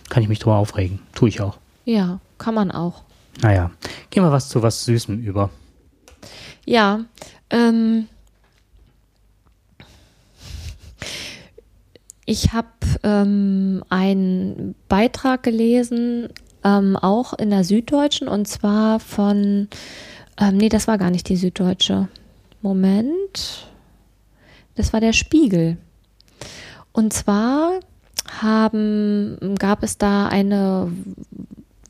[0.08, 1.00] kann ich mich drüber aufregen.
[1.14, 1.58] Tue ich auch.
[1.84, 3.02] Ja, kann man auch.
[3.40, 3.70] Naja,
[4.10, 5.50] gehen wir was zu was Süßem über.
[6.66, 7.00] Ja,
[7.48, 8.06] ähm,
[12.26, 12.68] ich habe
[13.02, 16.28] ähm, einen Beitrag gelesen,
[16.64, 19.68] ähm, auch in der Süddeutschen, und zwar von
[20.40, 22.08] ähm, nee, das war gar nicht die Süddeutsche.
[22.62, 23.66] Moment.
[24.74, 25.76] Das war der Spiegel.
[26.92, 27.80] Und zwar
[28.40, 30.90] haben, gab es da eine,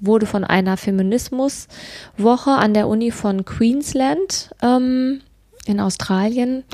[0.00, 5.20] wurde von einer Feminismuswoche an der Uni von Queensland ähm,
[5.66, 6.64] in Australien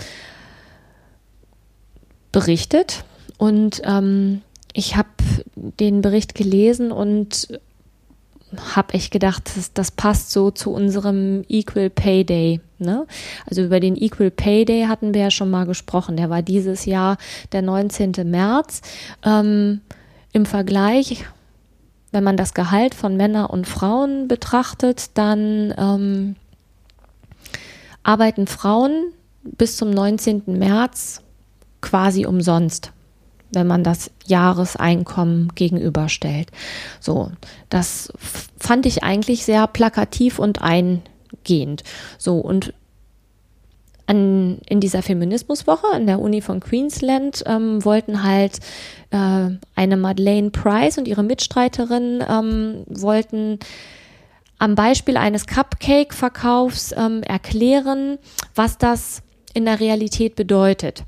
[2.33, 3.05] berichtet.
[3.39, 5.09] Und ähm, ich habe
[5.55, 7.49] den Bericht gelesen und
[8.75, 12.61] habe echt gedacht, das, das, passt so zu unserem Equal Pay Day.
[12.79, 13.07] Ne?
[13.47, 16.17] Also über den Equal Pay Day hatten wir ja schon mal gesprochen.
[16.17, 17.19] Der war dieses Jahr
[17.53, 18.13] der 19.
[18.25, 18.83] März.
[19.25, 19.81] Ähm,
[20.33, 21.25] Im Vergleich,
[22.13, 26.37] wenn man das Gehalt von Männern und Frauen betrachtet, dann ähm,
[28.03, 30.43] arbeiten Frauen bis zum 19.
[30.47, 31.23] März
[31.81, 32.93] quasi umsonst
[33.57, 36.53] wenn man das Jahreseinkommen gegenüberstellt.
[37.01, 37.33] So,
[37.71, 38.13] das
[38.57, 41.83] fand ich eigentlich sehr plakativ und eingehend.
[42.19, 42.75] So, und
[44.07, 48.61] an, in dieser Feminismuswoche an der Uni von Queensland ähm, wollten halt
[49.11, 53.59] äh, eine Madeleine Price und ihre Mitstreiterin ähm, wollten
[54.59, 58.19] am Beispiel eines Cupcake-Verkaufs ähm, erklären,
[58.55, 59.23] was das
[59.55, 61.05] in der Realität bedeutet.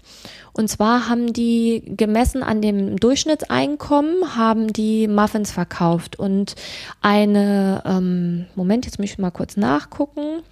[0.58, 6.18] Und zwar haben die gemessen an dem Durchschnittseinkommen, haben die Muffins verkauft.
[6.18, 6.56] Und
[7.00, 10.42] eine, ähm, Moment, jetzt muss ich mal kurz nachgucken.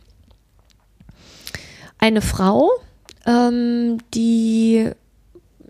[1.99, 2.71] Eine Frau,
[3.27, 4.93] ähm, die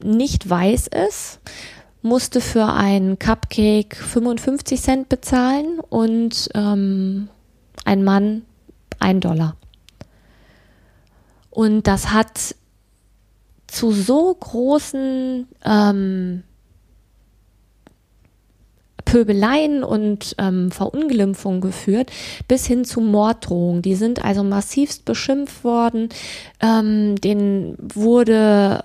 [0.04, 1.40] nicht weiß ist,
[2.02, 7.30] musste für einen Cupcake 55 Cent bezahlen und ähm,
[7.86, 8.42] ein Mann
[8.98, 9.56] ein Dollar.
[11.48, 12.54] Und das hat
[13.76, 16.42] zu so großen ähm,
[19.04, 22.10] Pöbeleien und ähm, Verunglimpfungen geführt,
[22.48, 23.82] bis hin zu Morddrohungen.
[23.82, 26.08] Die sind also massivst beschimpft worden.
[26.60, 28.82] Ähm, denen wurde,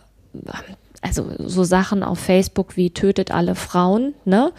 [1.01, 4.51] also so Sachen auf Facebook wie tötet alle Frauen, ne?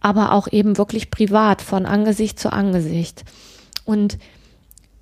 [0.00, 3.24] Aber auch eben wirklich privat, von Angesicht zu Angesicht.
[3.84, 4.18] Und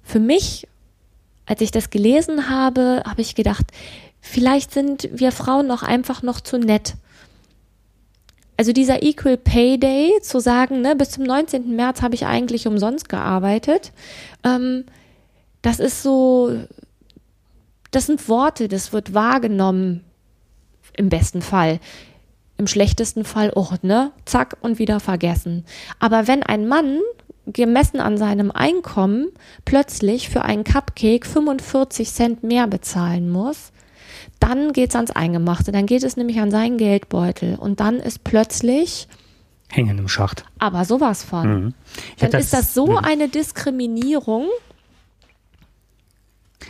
[0.02, 0.68] für mich,
[1.46, 3.72] als ich das gelesen habe, habe ich gedacht,
[4.28, 6.94] vielleicht sind wir Frauen noch einfach noch zu nett.
[8.56, 11.76] Also dieser Equal Pay Day, zu sagen, ne, bis zum 19.
[11.76, 13.92] März habe ich eigentlich umsonst gearbeitet,
[14.44, 14.84] ähm,
[15.62, 16.56] das ist so,
[17.90, 20.04] das sind Worte, das wird wahrgenommen
[20.96, 21.80] im besten Fall.
[22.56, 25.64] Im schlechtesten Fall, oh, ne, zack und wieder vergessen.
[26.00, 27.00] Aber wenn ein Mann
[27.46, 29.28] gemessen an seinem Einkommen
[29.64, 33.72] plötzlich für einen Cupcake 45 Cent mehr bezahlen muss,
[34.40, 38.24] dann geht es ans Eingemachte, dann geht es nämlich an seinen Geldbeutel und dann ist
[38.24, 39.08] plötzlich
[39.68, 40.44] hängen im Schacht.
[40.58, 41.48] Aber sowas von.
[41.48, 41.74] Mhm.
[42.18, 43.00] Dann das, ist das so mh.
[43.04, 44.46] eine Diskriminierung.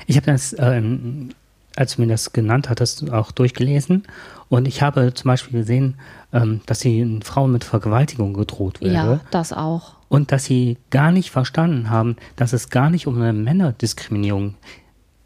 [0.06, 1.30] Ich habe das ähm,
[1.78, 4.02] als du mir das genannt hattest, auch durchgelesen.
[4.48, 5.94] Und ich habe zum Beispiel gesehen,
[6.32, 8.92] ähm, dass sie Frauen mit Vergewaltigung gedroht wäre.
[8.92, 9.94] Ja, das auch.
[10.08, 14.54] Und dass sie gar nicht verstanden haben, dass es gar nicht um eine Männerdiskriminierung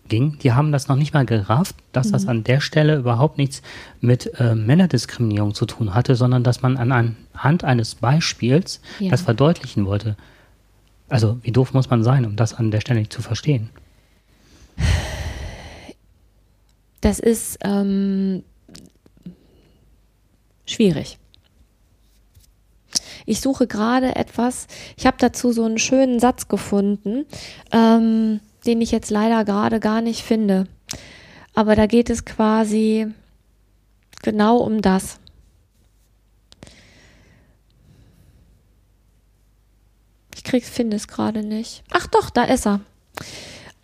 [0.09, 0.39] ging.
[0.41, 2.13] Die haben das noch nicht mal gerafft, dass mhm.
[2.13, 3.63] das an der Stelle überhaupt nichts
[4.01, 9.11] mit äh, Männerdiskriminierung zu tun hatte, sondern dass man anhand eines Beispiels ja.
[9.11, 10.17] das verdeutlichen wollte.
[11.09, 13.71] Also wie doof muss man sein, um das an der Stelle nicht zu verstehen?
[17.01, 18.45] Das ist ähm,
[20.67, 21.19] schwierig.
[23.27, 27.25] Ich suche gerade etwas, ich habe dazu so einen schönen Satz gefunden,
[27.73, 30.67] ähm, den ich jetzt leider gerade gar nicht finde.
[31.55, 33.09] Aber da geht es quasi
[34.23, 35.19] genau um das.
[40.35, 41.85] Ich krieg, finde es gerade nicht.
[41.93, 42.81] Ach doch, da ist er.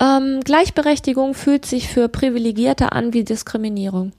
[0.01, 4.13] Ähm, Gleichberechtigung fühlt sich für Privilegierte an wie Diskriminierung.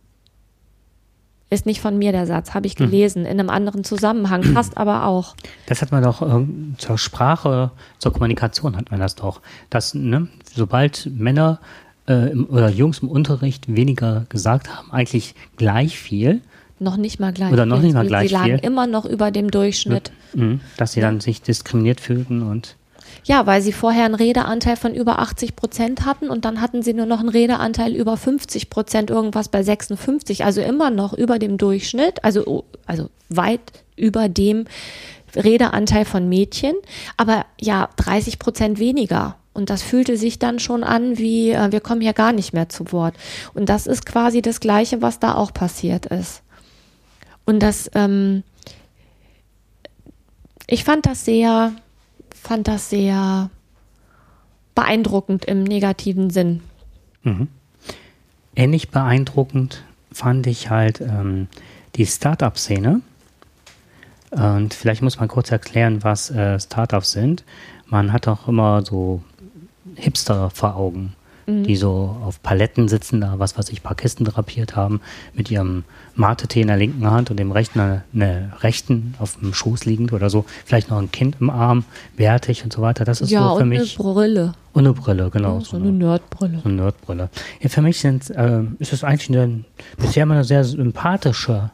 [1.49, 2.85] Ist nicht von mir der Satz, habe ich hm.
[2.85, 5.35] gelesen, in einem anderen Zusammenhang, passt aber auch.
[5.65, 6.45] Das hat man doch äh,
[6.77, 9.41] zur Sprache, zur Kommunikation hat man das doch.
[9.69, 11.59] Dass, ne, sobald Männer
[12.07, 16.41] äh, im, oder Jungs im Unterricht weniger gesagt haben, eigentlich gleich viel.
[16.79, 18.37] Noch nicht mal gleich Oder noch nicht mal gleich viel.
[18.37, 20.11] Sie lagen immer noch über dem Durchschnitt.
[20.33, 20.61] Mhm.
[20.77, 22.75] Dass sie dann sich diskriminiert fühlten und
[23.23, 26.93] ja, weil sie vorher einen Redeanteil von über 80 Prozent hatten und dann hatten sie
[26.93, 31.57] nur noch einen Redeanteil über 50 Prozent, irgendwas bei 56, also immer noch über dem
[31.57, 33.61] Durchschnitt, also, also weit
[33.95, 34.65] über dem
[35.35, 36.75] Redeanteil von Mädchen,
[37.17, 39.35] aber ja, 30 Prozent weniger.
[39.53, 42.69] Und das fühlte sich dann schon an, wie äh, wir kommen hier gar nicht mehr
[42.69, 43.15] zu Wort.
[43.53, 46.43] Und das ist quasi das Gleiche, was da auch passiert ist.
[47.45, 48.43] Und das, ähm,
[50.67, 51.73] ich fand das sehr,
[52.33, 53.49] fand das sehr
[54.75, 56.61] beeindruckend im negativen Sinn.
[57.23, 57.47] Mhm.
[58.55, 61.47] Ähnlich beeindruckend fand ich halt ähm,
[61.95, 63.01] die Startup-Szene.
[64.31, 67.43] Und vielleicht muss man kurz erklären, was äh, Startups sind.
[67.87, 69.23] Man hat auch immer so
[69.99, 71.13] Hipster vor Augen
[71.49, 71.63] mhm.
[71.63, 75.01] die so auf Paletten sitzen, da was weiß ich, paar Kisten drapiert haben,
[75.33, 75.83] mit ihrem
[76.15, 80.13] Mate-Tee in der linken Hand und dem rechten, eine, eine rechten auf dem Schoß liegend
[80.13, 81.83] oder so, vielleicht noch ein Kind im Arm,
[82.15, 83.05] bärtig und so weiter.
[83.05, 83.99] Das ist ja, so für und mich.
[83.99, 84.53] Eine Brille.
[84.73, 85.55] Und eine Brille, genau.
[85.55, 86.59] Ja, so, so, eine Nerdbrille.
[86.59, 87.29] So eine Nerdbrille.
[87.61, 89.63] Ja, für mich sind, äh, ist es eigentlich eine,
[89.97, 91.71] bisher immer eine sehr sympathische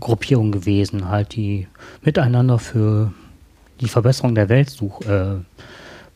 [0.00, 1.68] Gruppierung gewesen, halt, die
[2.02, 3.12] miteinander für
[3.80, 5.36] die Verbesserung der Welt such, äh,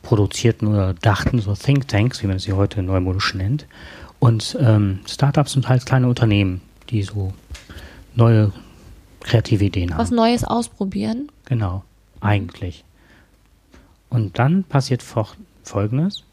[0.03, 3.67] produzierten oder dachten, so Thinktanks, wie man sie heute neumodisch nennt.
[4.19, 6.61] Und ähm, Startups sind halt kleine Unternehmen,
[6.91, 7.33] die so
[8.15, 8.53] neue
[9.21, 10.01] kreative Ideen haben.
[10.01, 11.29] Was Neues ausprobieren?
[11.47, 11.85] Genau,
[12.21, 12.85] eigentlich.
[14.09, 15.03] Und dann passiert
[15.63, 16.25] Folgendes.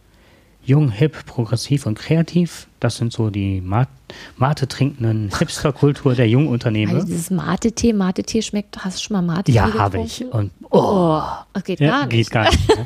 [0.68, 3.88] Jung, hip, progressiv und kreativ, das sind so die Mat
[4.36, 6.94] Mate trinkenden Hipster-Kultur der jungen Unternehmen.
[6.94, 10.26] Also dieses Mate-Tee, Mate-Tee schmeckt, hast du schon mal Mate-Tee Ja, habe ich.
[10.26, 12.16] Und oh, oh geht ja, gar nicht.
[12.16, 12.68] Geht gar nicht.
[12.68, 12.86] Ne?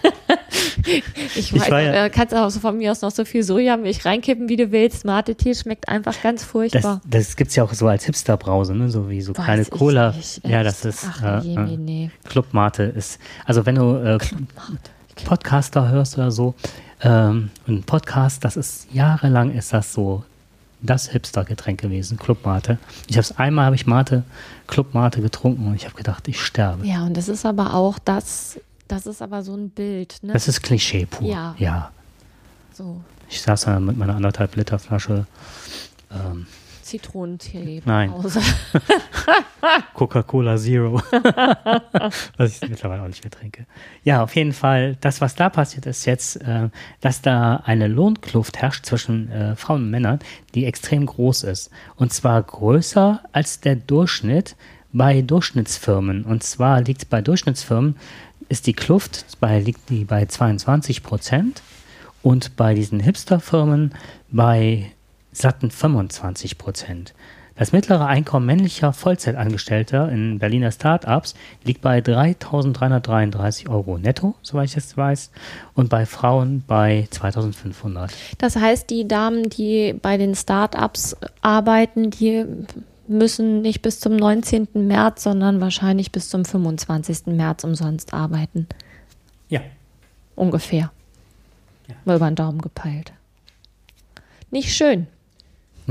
[1.36, 4.06] ich weiß, ich ja, äh, kannst auch so von mir aus noch so viel Sojamilch
[4.06, 5.04] reinkippen, wie du willst.
[5.04, 7.02] Mate-Tee schmeckt einfach ganz furchtbar.
[7.04, 8.90] Das, das gibt es ja auch so als Hipster-Brause, ne?
[8.90, 10.12] so wie so weiß kleine Cola.
[10.12, 12.10] Nicht, ja, das ist Ach, äh, äh.
[12.30, 13.20] Club Mate ist.
[13.46, 14.20] Also wenn du äh,
[15.26, 16.56] Podcaster hörst oder so,
[17.02, 20.24] ähm, ein Podcast, das ist jahrelang ist das so
[20.84, 22.80] das Hipster-Getränk gewesen, Club Mate.
[23.08, 24.24] Ich habe es einmal habe ich Mate,
[24.68, 26.86] Club Mate getrunken und ich habe gedacht, ich sterbe.
[26.86, 28.60] Ja, und das ist aber auch das
[28.92, 30.18] das ist aber so ein Bild.
[30.22, 30.34] Ne?
[30.34, 31.26] Das ist Klischee pur.
[31.26, 31.56] Ja.
[31.58, 31.92] ja.
[32.74, 33.02] So.
[33.30, 35.26] Ich saß da mit meiner anderthalb Liter Flasche.
[36.12, 36.46] Ähm,
[36.92, 37.82] Zitronentee.
[37.86, 38.14] Nein.
[39.94, 41.02] Coca-Cola Zero.
[42.38, 43.66] was ich mittlerweile auch nicht mehr trinke.
[44.04, 46.68] Ja, auf jeden Fall, das, was da passiert, ist jetzt, äh,
[47.00, 50.20] dass da eine Lohnkluft herrscht zwischen äh, Frauen und Männern,
[50.54, 51.72] die extrem groß ist.
[51.96, 54.58] Und zwar größer als der Durchschnitt
[54.92, 56.26] bei Durchschnittsfirmen.
[56.26, 57.96] Und zwar liegt bei Durchschnittsfirmen
[58.50, 61.62] ist die Kluft bei, liegt die bei 22 Prozent
[62.22, 63.94] und bei diesen Hipster-Firmen
[64.30, 64.92] bei
[65.32, 67.14] satten 25 Prozent.
[67.56, 74.74] Das mittlere Einkommen männlicher Vollzeitangestellter in Berliner Startups liegt bei 3.333 Euro netto, soweit ich
[74.74, 75.30] das weiß,
[75.76, 78.10] und bei Frauen bei 2.500.
[78.40, 82.46] Das heißt, die Damen, die bei den Startups arbeiten, die
[83.08, 84.70] müssen nicht bis zum 19.
[84.74, 87.28] März, sondern wahrscheinlich bis zum 25.
[87.28, 88.68] März umsonst arbeiten.
[89.50, 89.62] Ja.
[90.36, 90.92] Ungefähr.
[91.88, 91.96] Ja.
[92.06, 93.12] Mal über den Daumen gepeilt.
[94.50, 95.08] Nicht schön.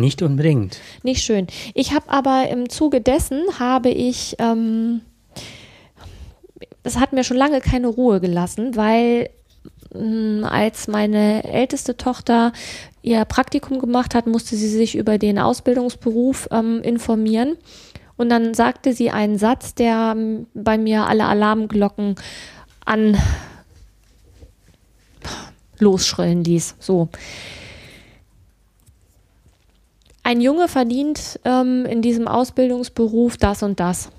[0.00, 0.78] Nicht unbedingt.
[1.02, 1.46] Nicht schön.
[1.74, 5.02] Ich habe aber im Zuge dessen habe ich, ähm,
[6.82, 9.28] das hat mir schon lange keine Ruhe gelassen, weil
[9.94, 12.52] mm, als meine älteste Tochter
[13.02, 17.58] ihr Praktikum gemacht hat, musste sie sich über den Ausbildungsberuf ähm, informieren.
[18.16, 22.16] Und dann sagte sie einen Satz, der ähm, bei mir alle Alarmglocken
[22.86, 23.18] an
[25.78, 26.76] losschrillen ließ.
[26.78, 27.08] So.
[30.30, 34.12] Ein Junge verdient ähm, in diesem Ausbildungsberuf das und das.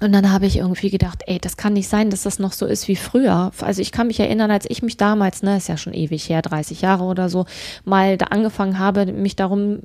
[0.00, 2.64] Und dann habe ich irgendwie gedacht, ey, das kann nicht sein, dass das noch so
[2.64, 3.50] ist wie früher.
[3.60, 6.42] Also ich kann mich erinnern, als ich mich damals, ne, ist ja schon ewig her,
[6.42, 7.46] 30 Jahre oder so,
[7.84, 9.80] mal da angefangen habe, mich darum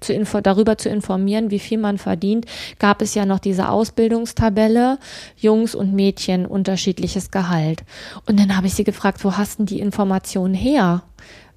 [0.00, 2.44] zu info darüber zu informieren, wie viel man verdient,
[2.78, 4.98] gab es ja noch diese Ausbildungstabelle,
[5.38, 7.84] Jungs und Mädchen unterschiedliches Gehalt.
[8.26, 11.04] Und dann habe ich sie gefragt, wo hast denn die Informationen her?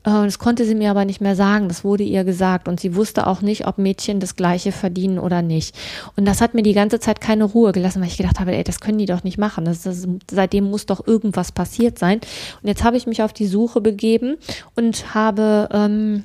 [0.05, 1.67] Äh, das konnte sie mir aber nicht mehr sagen.
[1.67, 2.67] Das wurde ihr gesagt.
[2.67, 5.75] Und sie wusste auch nicht, ob Mädchen das Gleiche verdienen oder nicht.
[6.15, 8.63] Und das hat mir die ganze Zeit keine Ruhe gelassen, weil ich gedacht habe, ey,
[8.63, 9.65] das können die doch nicht machen.
[9.65, 12.21] Das, das, seitdem muss doch irgendwas passiert sein.
[12.61, 14.37] Und jetzt habe ich mich auf die Suche begeben
[14.75, 16.23] und habe ähm,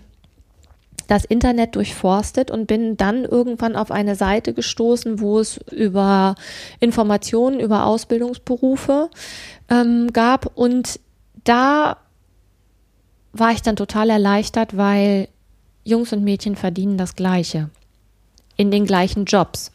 [1.07, 6.37] das Internet durchforstet und bin dann irgendwann auf eine Seite gestoßen, wo es über
[6.79, 9.11] Informationen über Ausbildungsberufe
[9.69, 10.57] ähm, gab.
[10.57, 11.01] Und
[11.43, 11.97] da
[13.33, 15.29] war ich dann total erleichtert, weil
[15.85, 17.71] Jungs und Mädchen verdienen das Gleiche.
[18.57, 19.73] In den gleichen Jobs.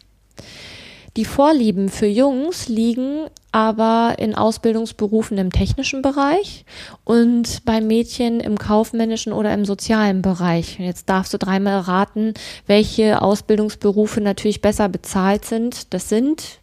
[1.17, 6.65] Die Vorlieben für Jungs liegen aber in Ausbildungsberufen im technischen Bereich
[7.05, 10.77] und bei Mädchen im kaufmännischen oder im sozialen Bereich.
[10.77, 12.33] Jetzt darfst du dreimal raten,
[12.67, 15.93] welche Ausbildungsberufe natürlich besser bezahlt sind.
[15.93, 16.59] Das sind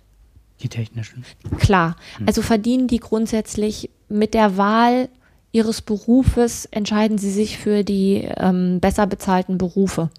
[0.62, 1.24] die technischen.
[1.58, 1.96] Klar.
[2.18, 2.26] Hm.
[2.26, 5.08] Also verdienen die grundsätzlich mit der Wahl
[5.52, 10.10] ihres Berufes entscheiden sie sich für die ähm, besser bezahlten Berufe.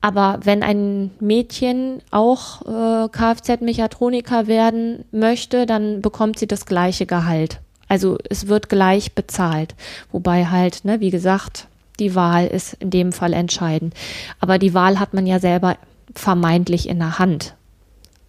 [0.00, 7.60] Aber wenn ein Mädchen auch äh, Kfz-Mechatroniker werden möchte, dann bekommt sie das gleiche Gehalt.
[7.88, 9.74] Also es wird gleich bezahlt.
[10.12, 13.94] Wobei halt, ne, wie gesagt, die Wahl ist in dem Fall entscheidend.
[14.40, 15.76] Aber die Wahl hat man ja selber
[16.14, 17.54] vermeintlich in der Hand.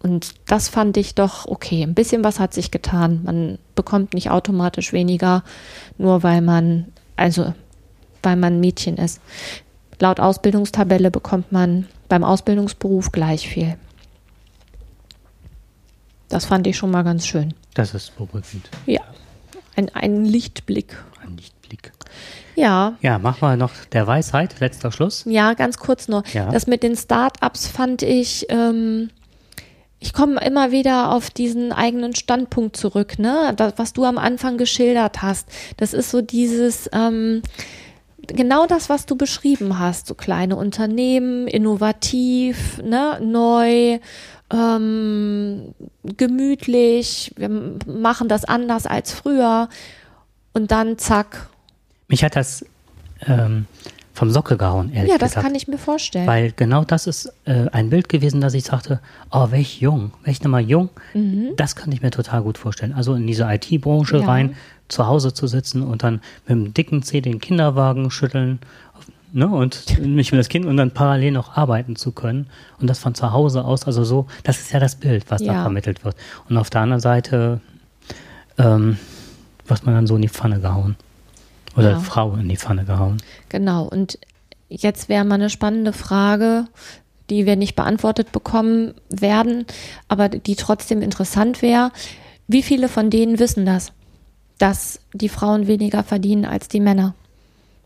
[0.06, 1.82] Und das fand ich doch okay.
[1.82, 3.22] Ein bisschen was hat sich getan.
[3.24, 5.42] Man bekommt nicht automatisch weniger,
[5.98, 7.52] nur weil man, also
[8.22, 9.20] weil man Mädchen ist.
[9.98, 13.76] Laut Ausbildungstabelle bekommt man beim Ausbildungsberuf gleich viel.
[16.28, 17.54] Das fand ich schon mal ganz schön.
[17.74, 18.70] Das ist beruhigend.
[18.86, 19.00] Ja,
[19.74, 20.96] ein, ein Lichtblick.
[21.20, 21.90] Ein Lichtblick.
[22.54, 22.96] Ja.
[23.00, 25.24] Ja, machen wir noch der Weisheit, letzter Schluss.
[25.26, 26.22] Ja, ganz kurz nur.
[26.32, 26.52] Ja.
[26.52, 29.10] Das mit den Start-ups fand ich, ähm,
[29.98, 33.52] ich komme immer wieder auf diesen eigenen Standpunkt zurück, ne?
[33.56, 35.48] Das, was du am Anfang geschildert hast.
[35.78, 37.42] Das ist so dieses, ähm,
[38.26, 40.06] genau das, was du beschrieben hast.
[40.06, 43.18] So kleine Unternehmen, innovativ, ne?
[43.22, 43.98] neu,
[44.52, 49.68] ähm, gemütlich, wir machen das anders als früher.
[50.52, 51.48] Und dann zack.
[52.08, 52.64] Mich hat das
[53.26, 53.66] ähm,
[54.16, 55.46] vom Sockel gehauen, ehrlich Ja, das gesagt.
[55.46, 56.26] kann ich mir vorstellen.
[56.26, 59.00] Weil genau das ist äh, ein Bild gewesen, dass ich sagte,
[59.30, 61.50] oh, welch jung, welch nochmal jung, mhm.
[61.56, 62.94] das kann ich mir total gut vorstellen.
[62.94, 64.26] Also in diese IT-Branche ja.
[64.26, 64.56] rein,
[64.88, 68.60] zu Hause zu sitzen und dann mit dem dicken Zeh den Kinderwagen schütteln
[69.32, 72.46] ne, und mich mit das Kind und dann parallel noch arbeiten zu können
[72.80, 75.52] und das von zu Hause aus, also so, das ist ja das Bild, was ja.
[75.52, 76.16] da vermittelt wird.
[76.48, 77.60] Und auf der anderen Seite,
[78.56, 78.96] ähm,
[79.66, 80.96] was man dann so in die Pfanne gehauen.
[81.76, 81.98] Oder ja.
[81.98, 83.18] Frau in die Pfanne gehauen.
[83.56, 83.88] Genau.
[83.88, 84.18] Und
[84.68, 86.66] jetzt wäre mal eine spannende Frage,
[87.30, 89.64] die wir nicht beantwortet bekommen werden,
[90.08, 91.90] aber die trotzdem interessant wäre.
[92.46, 93.92] Wie viele von denen wissen das,
[94.58, 97.14] dass die Frauen weniger verdienen als die Männer?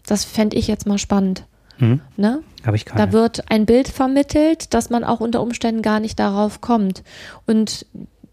[0.07, 1.45] Das fände ich jetzt mal spannend.
[1.79, 2.01] Hm.
[2.17, 2.43] Ne?
[2.67, 3.07] Habe ich keine.
[3.07, 7.05] Da wird ein Bild vermittelt, dass man auch unter Umständen gar nicht darauf kommt.
[7.47, 7.87] Und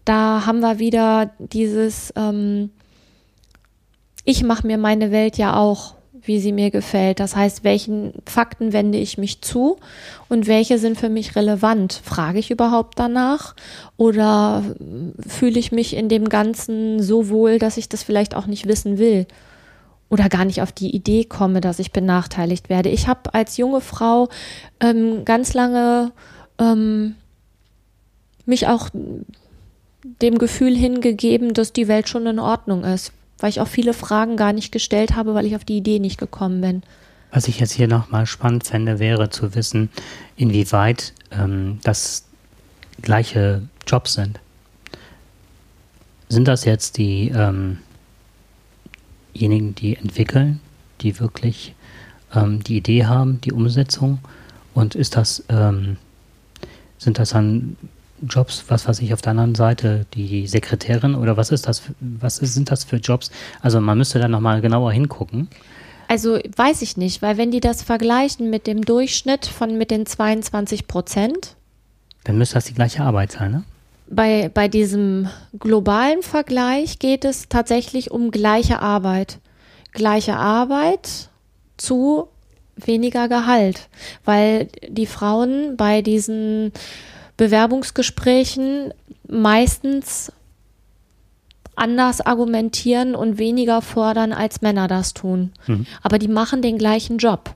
[0.04, 2.70] da haben wir wieder dieses, ähm,
[4.24, 7.20] ich mache mir meine Welt ja auch, wie sie mir gefällt.
[7.20, 9.76] Das heißt, welchen Fakten wende ich mich zu
[10.28, 12.00] und welche sind für mich relevant?
[12.04, 13.54] Frage ich überhaupt danach
[13.96, 14.62] oder
[15.26, 18.98] fühle ich mich in dem Ganzen so wohl, dass ich das vielleicht auch nicht wissen
[18.98, 19.26] will?
[20.10, 22.88] Oder gar nicht auf die Idee komme, dass ich benachteiligt werde.
[22.88, 24.28] Ich habe als junge Frau
[24.80, 26.12] ähm, ganz lange
[26.58, 27.14] ähm,
[28.46, 28.88] mich auch
[30.02, 34.36] dem Gefühl hingegeben, dass die Welt schon in Ordnung ist weil ich auch viele Fragen
[34.36, 36.82] gar nicht gestellt habe, weil ich auf die Idee nicht gekommen bin.
[37.30, 39.90] Was ich jetzt hier nochmal spannend fände, wäre zu wissen,
[40.36, 42.24] inwieweit ähm, das
[43.02, 44.40] gleiche Jobs sind.
[46.28, 47.78] Sind das jetzt ähm,
[49.34, 50.60] diejenigen, die entwickeln,
[51.00, 51.74] die wirklich
[52.34, 54.18] ähm, die Idee haben, die Umsetzung?
[54.74, 55.96] Und ist das, ähm,
[56.98, 57.76] sind das dann
[58.22, 62.36] Jobs, was weiß ich, auf der anderen Seite die Sekretärin oder was ist das, was
[62.36, 63.30] sind das für Jobs?
[63.60, 65.48] Also man müsste da nochmal genauer hingucken.
[66.08, 70.06] Also weiß ich nicht, weil wenn die das vergleichen mit dem Durchschnitt von mit den
[70.06, 71.56] 22 Prozent.
[72.24, 73.64] Dann müsste das die gleiche Arbeit sein, ne?
[74.10, 79.38] Bei, bei diesem globalen Vergleich geht es tatsächlich um gleiche Arbeit.
[79.92, 81.28] Gleiche Arbeit
[81.76, 82.28] zu
[82.76, 83.88] weniger Gehalt,
[84.24, 86.72] weil die Frauen bei diesen
[87.38, 88.92] Bewerbungsgesprächen
[89.26, 90.30] meistens
[91.76, 95.52] anders argumentieren und weniger fordern, als Männer das tun.
[95.66, 95.86] Mhm.
[96.02, 97.54] Aber die machen den gleichen Job.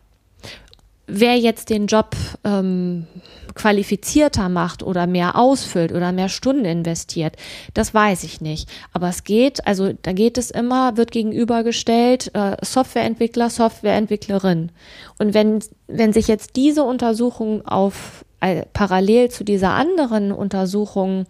[1.09, 2.15] Wer jetzt den Job
[2.45, 3.07] ähm,
[3.55, 7.35] qualifizierter macht oder mehr ausfüllt oder mehr Stunden investiert,
[7.75, 8.69] das weiß ich nicht.
[8.93, 14.71] Aber es geht, also da geht es immer, wird gegenübergestellt, äh, Softwareentwickler, Softwareentwicklerin.
[15.19, 15.59] Und wenn,
[15.89, 18.25] wenn sich jetzt diese Untersuchung auf
[18.73, 21.27] parallel zu dieser anderen Untersuchung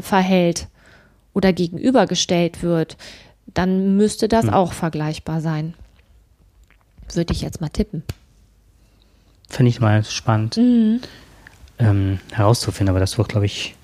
[0.00, 0.68] verhält,
[1.34, 2.96] oder gegenübergestellt wird,
[3.52, 4.54] dann müsste das hm.
[4.54, 5.74] auch vergleichbar sein.
[7.12, 8.02] Würde ich jetzt mal tippen.
[9.48, 11.00] Finde ich mal spannend mhm.
[11.78, 13.76] ähm, herauszufinden, aber das wird, glaube ich,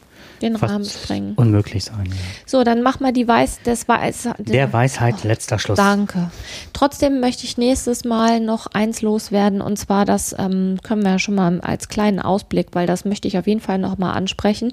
[0.42, 1.34] den Rahmen sprengen.
[1.34, 2.06] Unmöglich sein.
[2.06, 2.12] Ja.
[2.46, 5.76] So, dann mach mal die Weiß, des Weiß, der Weisheit oh, letzter Schluss.
[5.76, 6.30] Danke.
[6.72, 11.18] Trotzdem möchte ich nächstes Mal noch eins loswerden und zwar das ähm, können wir ja
[11.18, 14.72] schon mal als kleinen Ausblick, weil das möchte ich auf jeden Fall noch mal ansprechen.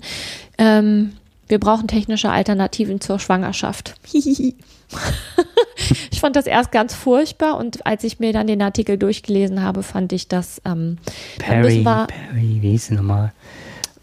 [0.57, 1.13] Ähm,
[1.47, 3.95] wir brauchen technische Alternativen zur Schwangerschaft.
[4.13, 4.53] ich
[6.19, 10.11] fand das erst ganz furchtbar und als ich mir dann den Artikel durchgelesen habe, fand
[10.11, 10.61] ich das.
[10.65, 10.97] Ähm,
[11.39, 13.31] Perry, Perry, wie hieß sie nochmal?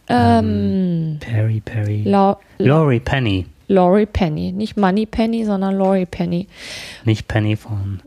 [0.09, 2.03] Ähm, Perry, Perry.
[2.05, 3.47] La Laurie Penny.
[3.69, 4.53] Laurie Penny.
[4.53, 6.47] Nicht Money Penny, sondern Laurie Penny.
[7.05, 8.01] Nicht Penny von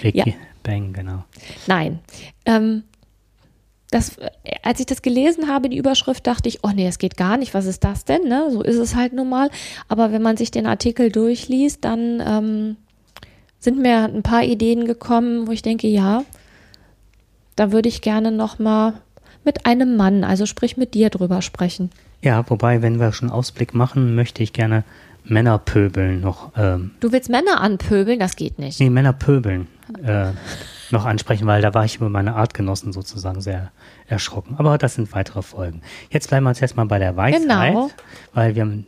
[0.00, 0.24] Big ja.
[0.62, 1.24] Bang, genau.
[1.66, 1.98] Nein.
[2.46, 2.84] Ähm,
[3.90, 4.16] das,
[4.62, 7.52] als ich das gelesen habe, die Überschrift, dachte ich, oh nee, es geht gar nicht,
[7.52, 8.26] was ist das denn?
[8.26, 8.48] Ne?
[8.50, 9.50] So ist es halt nun mal.
[9.88, 12.76] Aber wenn man sich den Artikel durchliest, dann ähm,
[13.58, 16.24] sind mir ein paar Ideen gekommen, wo ich denke, ja,
[17.54, 18.94] da würde ich gerne nochmal
[19.44, 21.90] mit einem Mann, also sprich mit dir drüber sprechen.
[22.22, 24.84] Ja, wobei, wenn wir schon Ausblick machen, möchte ich gerne
[25.24, 26.52] Männer pöbeln noch.
[26.56, 28.18] Ähm, du willst Männer anpöbeln?
[28.18, 28.80] Das geht nicht.
[28.80, 29.68] Nee, Männer pöbeln.
[30.02, 30.32] Äh,
[30.90, 33.72] noch ansprechen, weil da war ich über meine Artgenossen sozusagen sehr
[34.06, 34.56] erschrocken.
[34.58, 35.82] Aber das sind weitere Folgen.
[36.10, 37.90] Jetzt bleiben wir uns jetzt mal bei der Weisheit, genau.
[38.34, 38.86] weil wir haben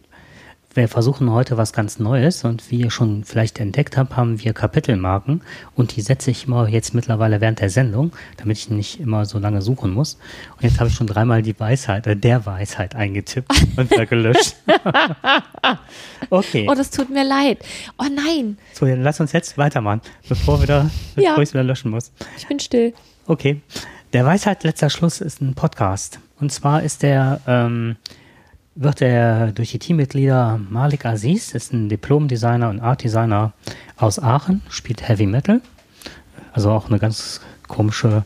[0.74, 4.52] wir versuchen heute was ganz Neues und wie ihr schon vielleicht entdeckt habt, haben wir
[4.52, 5.42] Kapitelmarken
[5.76, 9.38] und die setze ich immer jetzt mittlerweile während der Sendung, damit ich nicht immer so
[9.38, 10.18] lange suchen muss.
[10.56, 14.56] Und jetzt habe ich schon dreimal die Weisheit, äh, der Weisheit eingetippt und wieder gelöscht.
[16.30, 16.66] okay.
[16.68, 17.58] Oh, das tut mir leid.
[17.98, 18.58] Oh nein.
[18.72, 21.36] So, dann lass uns jetzt weitermachen, bevor, wieder, bevor ja.
[21.36, 22.10] ich es wieder löschen muss.
[22.36, 22.92] Ich bin still.
[23.26, 23.60] Okay.
[24.12, 26.18] Der Weisheit letzter Schluss ist ein Podcast.
[26.40, 27.96] Und zwar ist der, ähm,
[28.74, 33.52] wird er durch die Teammitglieder Malik Aziz, ist ein Diplom-Designer und Art-Designer
[33.96, 35.60] aus Aachen, spielt Heavy Metal.
[36.52, 38.24] Also auch eine ganz komische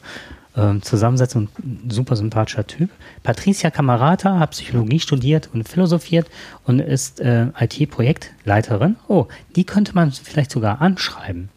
[0.56, 1.48] äh, Zusammensetzung,
[1.88, 2.90] super sympathischer Typ.
[3.22, 6.28] Patricia Camarata hat Psychologie studiert und philosophiert
[6.64, 8.96] und ist äh, IT-Projektleiterin.
[9.06, 9.26] Oh,
[9.56, 11.50] die könnte man vielleicht sogar anschreiben.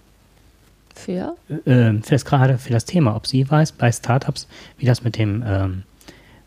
[0.96, 1.36] Für?
[1.50, 5.18] Äh, für das gerade für das Thema, ob sie weiß bei Startups, wie das mit
[5.18, 5.84] dem ähm,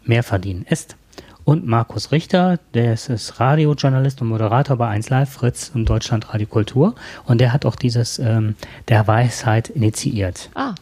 [0.04, 0.96] Mehrverdienen ist.
[1.44, 6.32] Und Markus Richter, der ist, ist Radiojournalist und Moderator bei 1 Live, Fritz und Deutschland
[6.32, 6.94] Radio Kultur.
[7.26, 8.54] Und der hat auch dieses ähm,
[8.88, 10.50] der Weisheit initiiert.
[10.54, 10.74] Ah.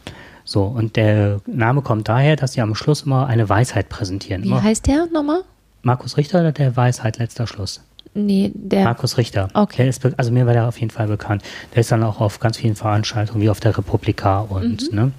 [0.45, 4.43] So, und der Name kommt daher, dass sie am Schluss immer eine Weisheit präsentieren.
[4.43, 4.63] Wie immer.
[4.63, 5.41] heißt der nochmal?
[5.81, 7.81] Markus Richter oder der Weisheit letzter Schluss?
[8.13, 8.83] Nee, der.
[8.83, 9.49] Markus Richter.
[9.53, 9.89] Okay.
[9.89, 11.43] Ist, also mir war der auf jeden Fall bekannt.
[11.73, 14.95] Der ist dann auch auf ganz vielen Veranstaltungen, wie auf der Republika und mhm.
[14.95, 15.11] ne,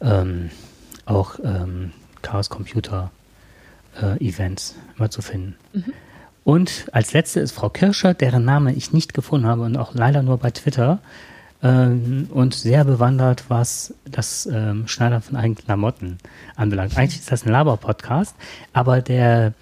[0.00, 0.50] ähm,
[1.04, 1.92] auch ähm,
[2.22, 3.10] Chaos Computer
[4.00, 5.56] äh, Events immer zu finden.
[5.72, 5.92] Mhm.
[6.44, 10.22] Und als letzte ist Frau Kirscher, deren Name ich nicht gefunden habe und auch leider
[10.22, 11.00] nur bei Twitter
[11.62, 16.16] ähm, und sehr bewandert, was das ähm, Schneidern von eigenen Klamotten
[16.56, 16.96] anbelangt.
[16.96, 18.34] Eigentlich ist das ein Laber-Podcast,
[18.72, 19.52] aber der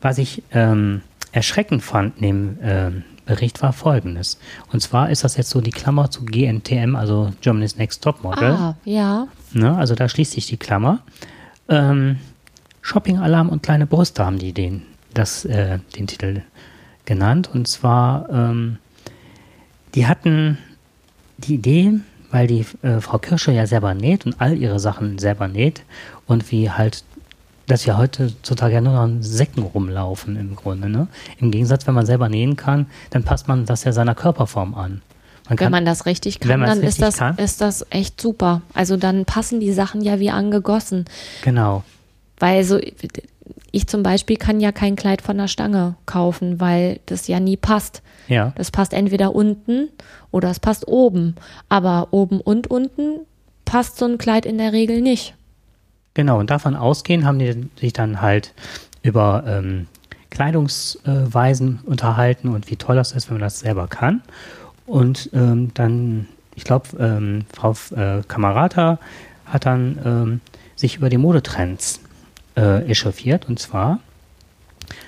[0.00, 1.02] Was ich ähm,
[1.32, 4.38] erschreckend fand in dem ähm, Bericht war folgendes.
[4.72, 8.52] Und zwar ist das jetzt so die Klammer zu GNTM, also Germany's Next Top Model.
[8.52, 9.26] Ah, ja.
[9.52, 9.76] Ne?
[9.76, 11.00] Also da schließt sich die Klammer.
[11.68, 12.18] Ähm,
[12.82, 14.82] Shopping-Alarm und kleine Brüste haben die den,
[15.12, 16.42] das, äh, den Titel
[17.04, 17.50] genannt.
[17.52, 18.78] Und zwar, ähm,
[19.96, 20.58] die hatten
[21.38, 21.94] die Idee,
[22.30, 25.82] weil die äh, Frau Kirsche ja selber näht und all ihre Sachen selber näht
[26.26, 27.02] und wie halt,
[27.66, 30.88] dass ja heutzutage ja nur noch in Säcken rumlaufen im Grunde.
[30.88, 31.08] Ne?
[31.38, 35.02] Im Gegensatz, wenn man selber nähen kann, dann passt man das ja seiner Körperform an.
[35.48, 37.36] Man Wenn man das richtig kann, dann ist richtig das, kann.
[37.38, 38.62] ist das echt super.
[38.74, 41.04] Also dann passen die Sachen ja wie angegossen.
[41.42, 41.84] Genau.
[42.38, 42.80] Weil so,
[43.70, 47.56] ich zum Beispiel kann ja kein Kleid von der Stange kaufen, weil das ja nie
[47.56, 48.02] passt.
[48.26, 48.52] Ja.
[48.56, 49.88] Das passt entweder unten
[50.32, 51.36] oder es passt oben.
[51.68, 53.20] Aber oben und unten
[53.64, 55.34] passt so ein Kleid in der Regel nicht.
[56.16, 58.54] Genau, und davon ausgehend haben die sich dann halt
[59.02, 59.86] über ähm,
[60.30, 64.22] Kleidungsweisen unterhalten und wie toll das ist, wenn man das selber kann.
[64.86, 68.98] Und ähm, dann, ich glaube, ähm, Frau äh, Kamerata
[69.44, 70.40] hat dann ähm,
[70.74, 72.00] sich über die Modetrends
[72.56, 73.46] äh, echauffiert.
[73.46, 73.98] Und zwar,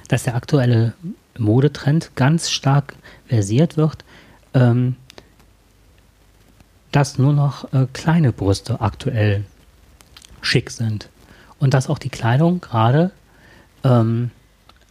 [0.08, 0.92] dass der aktuelle
[1.38, 2.94] Modetrend ganz stark
[3.28, 4.04] versiert wird,
[4.52, 4.96] ähm,
[6.92, 9.46] dass nur noch äh, kleine Brüste aktuell
[10.40, 11.08] schick sind.
[11.58, 13.10] Und dass auch die Kleidung gerade
[13.84, 14.30] ähm,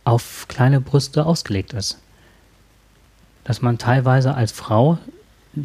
[0.03, 1.99] auf kleine Brüste ausgelegt ist.
[3.43, 4.97] Dass man teilweise als Frau,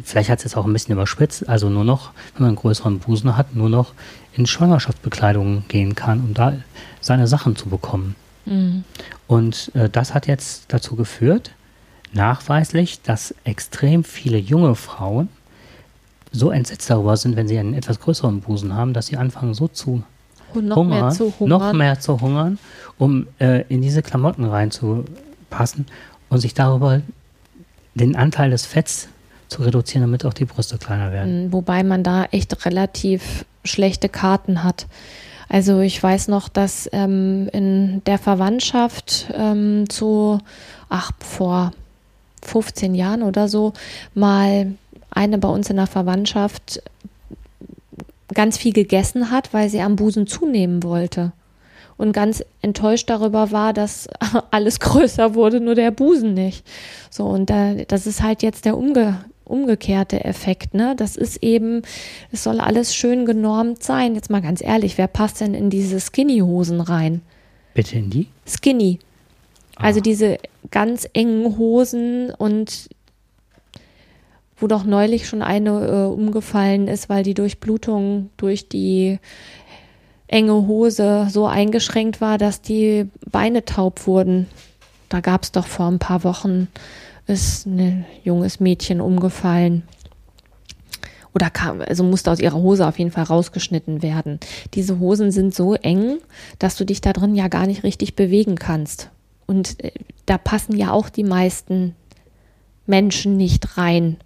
[0.03, 2.99] vielleicht hat es jetzt auch ein bisschen überspitzt, also nur noch, wenn man einen größeren
[2.99, 3.93] Busen hat, nur noch
[4.33, 6.53] in Schwangerschaftsbekleidung gehen kann, um da
[7.01, 8.15] seine Sachen zu bekommen.
[9.27, 11.51] Und äh, das hat jetzt dazu geführt,
[12.11, 15.29] nachweislich, dass extrem viele junge Frauen
[16.33, 19.67] so entsetzt darüber sind, wenn sie einen etwas größeren Busen haben, dass sie anfangen so
[19.67, 20.03] zu
[20.53, 21.59] Und noch hungern, mehr zu hungern.
[21.59, 22.59] noch mehr zu hungern,
[22.97, 25.85] um äh, in diese Klamotten reinzupassen
[26.29, 27.01] und sich darüber
[27.93, 29.07] den Anteil des Fetts
[29.47, 31.47] zu reduzieren, damit auch die Brüste kleiner werden.
[31.49, 34.87] Mm, Wobei man da echt relativ schlechte Karten hat.
[35.49, 40.39] Also ich weiß noch, dass ähm, in der Verwandtschaft ähm, zu,
[40.89, 41.71] ach, vor
[42.41, 43.73] 15 Jahren oder so,
[44.15, 44.73] mal
[45.13, 46.81] eine bei uns in der Verwandtschaft
[48.33, 51.31] ganz viel gegessen hat, weil sie am Busen zunehmen wollte.
[51.97, 54.07] Und ganz enttäuscht darüber war, dass
[54.51, 56.65] alles größer wurde, nur der Busen nicht.
[57.09, 60.95] So, und da, das ist halt jetzt der umge umgekehrte Effekt, ne?
[60.95, 61.81] Das ist eben,
[62.31, 64.15] es soll alles schön genormt sein.
[64.15, 67.21] Jetzt mal ganz ehrlich, wer passt denn in diese Skinny-Hosen rein?
[67.73, 68.27] Bitte in die?
[68.47, 68.99] Skinny.
[69.75, 70.37] Also diese
[70.71, 72.89] ganz engen Hosen und
[74.57, 79.19] wo doch neulich schon eine äh, umgefallen ist, weil die Durchblutung durch die
[80.27, 84.47] enge Hose so eingeschränkt war, dass die Beine taub wurden.
[85.09, 86.67] Da gab es doch vor ein paar Wochen,
[87.27, 89.83] ist ein junges Mädchen umgefallen.
[91.35, 94.39] Oder kam, also musste aus ihrer Hose auf jeden Fall rausgeschnitten werden.
[94.73, 96.17] Diese Hosen sind so eng,
[96.59, 99.09] dass du dich da drin ja gar nicht richtig bewegen kannst.
[99.45, 99.91] Und äh,
[100.25, 101.95] da passen ja auch die meisten
[102.85, 104.17] Menschen nicht rein.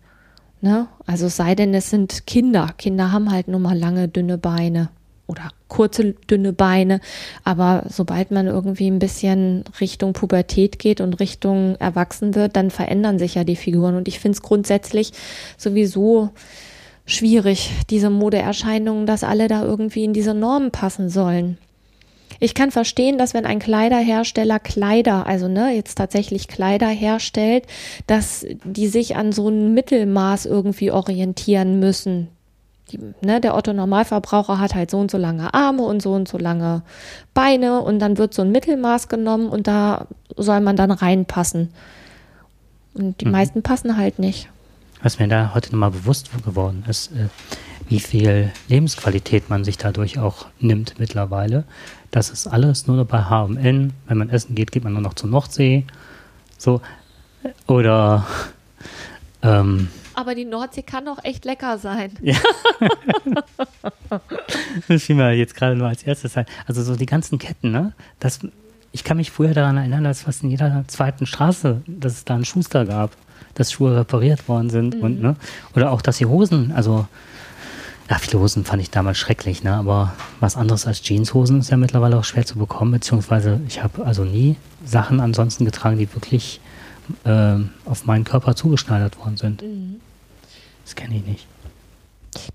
[0.62, 0.88] Ne?
[1.06, 2.74] Also sei denn, es sind Kinder.
[2.78, 4.90] Kinder haben halt nur mal lange, dünne Beine
[5.28, 7.00] oder kurze, dünne Beine.
[7.44, 13.20] Aber sobald man irgendwie ein bisschen Richtung Pubertät geht und Richtung Erwachsen wird, dann verändern
[13.20, 13.96] sich ja die Figuren.
[13.96, 15.12] Und ich finde es grundsätzlich
[15.58, 16.30] sowieso
[17.06, 21.58] schwierig, diese Modeerscheinungen, dass alle da irgendwie in diese Normen passen sollen.
[22.40, 27.66] Ich kann verstehen, dass wenn ein Kleiderhersteller Kleider, also ne, jetzt tatsächlich Kleider herstellt,
[28.06, 32.30] dass die sich an so ein Mittelmaß irgendwie orientieren müssen.
[32.92, 36.28] Die, ne, der Otto Normalverbraucher hat halt so und so lange Arme und so und
[36.28, 36.84] so lange
[37.34, 41.70] Beine und dann wird so ein Mittelmaß genommen und da soll man dann reinpassen.
[42.94, 44.50] Und die meisten passen halt nicht.
[45.04, 47.28] Was mir da heute nochmal bewusst geworden ist, äh,
[47.88, 51.66] wie viel Lebensqualität man sich dadurch auch nimmt mittlerweile.
[52.12, 53.92] Das ist alles nur noch bei H&M.
[54.08, 55.86] Wenn man essen geht, geht man nur noch zur Nordsee.
[56.58, 56.82] So.
[57.68, 58.26] Oder
[59.44, 62.12] ähm, Aber die Nordsee kann doch echt lecker sein.
[64.88, 66.46] das fiel mir jetzt gerade nur als erstes ein.
[66.66, 67.94] Also so die ganzen Ketten, ne?
[68.20, 68.40] Das,
[68.92, 72.36] ich kann mich früher daran erinnern, dass fast in jeder zweiten Straße, dass es da
[72.36, 73.12] einen Schuster gab,
[73.54, 75.02] dass Schuhe repariert worden sind Mhm.
[75.04, 75.36] und, ne?
[75.76, 77.08] Oder auch, dass die Hosen, also,
[78.10, 79.74] ja, viele Hosen fand ich damals schrecklich, ne?
[79.74, 84.06] Aber was anderes als Jeanshosen ist ja mittlerweile auch schwer zu bekommen, beziehungsweise ich habe
[84.06, 84.56] also nie
[84.86, 86.62] Sachen ansonsten getragen, die wirklich
[87.26, 89.62] ähm, auf meinen Körper zugeschneidert worden sind.
[89.62, 90.00] Mhm.
[90.86, 91.48] Das kenne ich nicht.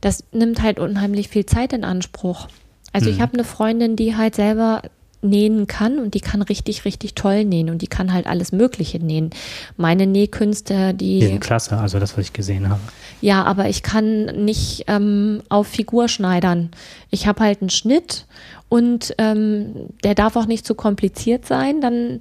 [0.00, 2.48] das nimmt halt unheimlich viel Zeit in Anspruch.
[2.94, 4.82] Also ich habe eine Freundin, die halt selber
[5.22, 8.98] nähen kann und die kann richtig, richtig toll nähen und die kann halt alles Mögliche
[8.98, 9.30] nähen.
[9.76, 12.80] Meine Nähkünste, Die die, sind klasse, also das, was ich gesehen habe.
[13.20, 16.70] ja, aber ich kann nicht ähm, auf Figur schneidern.
[17.10, 18.26] Ich habe halt einen Schnitt
[18.68, 22.20] und ähm, der darf auch nicht zu kompliziert sein, dann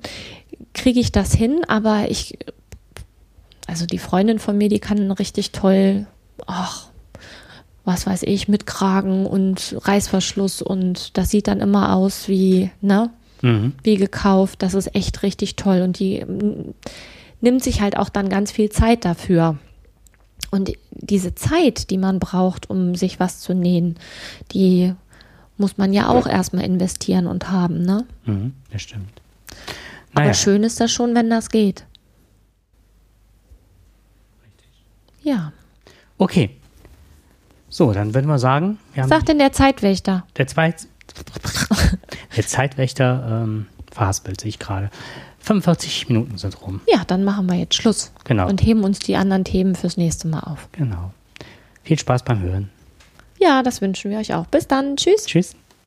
[0.74, 2.38] kriege ich das hin, aber ich,
[3.68, 6.06] also die Freundin von mir, die kann richtig toll,
[6.45, 6.88] ach,
[7.86, 13.10] was weiß ich, mit Kragen und Reißverschluss und das sieht dann immer aus wie, ne,
[13.42, 13.74] Mhm.
[13.82, 14.62] wie gekauft.
[14.62, 16.76] Das ist echt richtig toll und die mm,
[17.42, 19.58] nimmt sich halt auch dann ganz viel Zeit dafür.
[20.52, 23.96] Und diese Zeit, die man braucht, um sich was zu nähen,
[24.54, 24.94] die
[25.58, 28.06] muss man ja auch erstmal investieren und haben, ne?
[28.26, 29.10] Mhm, das stimmt.
[30.14, 31.86] Aber Naja, schön ist das schon, wenn das geht.
[35.24, 35.52] Ja.
[36.18, 36.58] okay.
[37.72, 40.26] So, dann würden wir sagen, wir sagt denn der Zeitwächter?
[40.36, 40.88] der, Zweit
[42.36, 44.89] der Zeitwächter ähm, verhaspelt sich gerade.
[45.39, 46.82] 45 Minuten sind rum.
[46.86, 48.11] Ja, dann machen wir jetzt Schluss.
[48.26, 48.49] Genau.
[48.49, 50.67] Und heben uns die anderen Themen fürs nächste Mal auf.
[50.74, 51.13] Genau.
[51.84, 52.69] Viel Spaß beim Hören.
[53.39, 54.45] Ja, das wünschen wir euch auch.
[54.47, 54.97] Bis dann.
[54.97, 55.26] Tschüss.
[55.26, 55.55] Tschüss.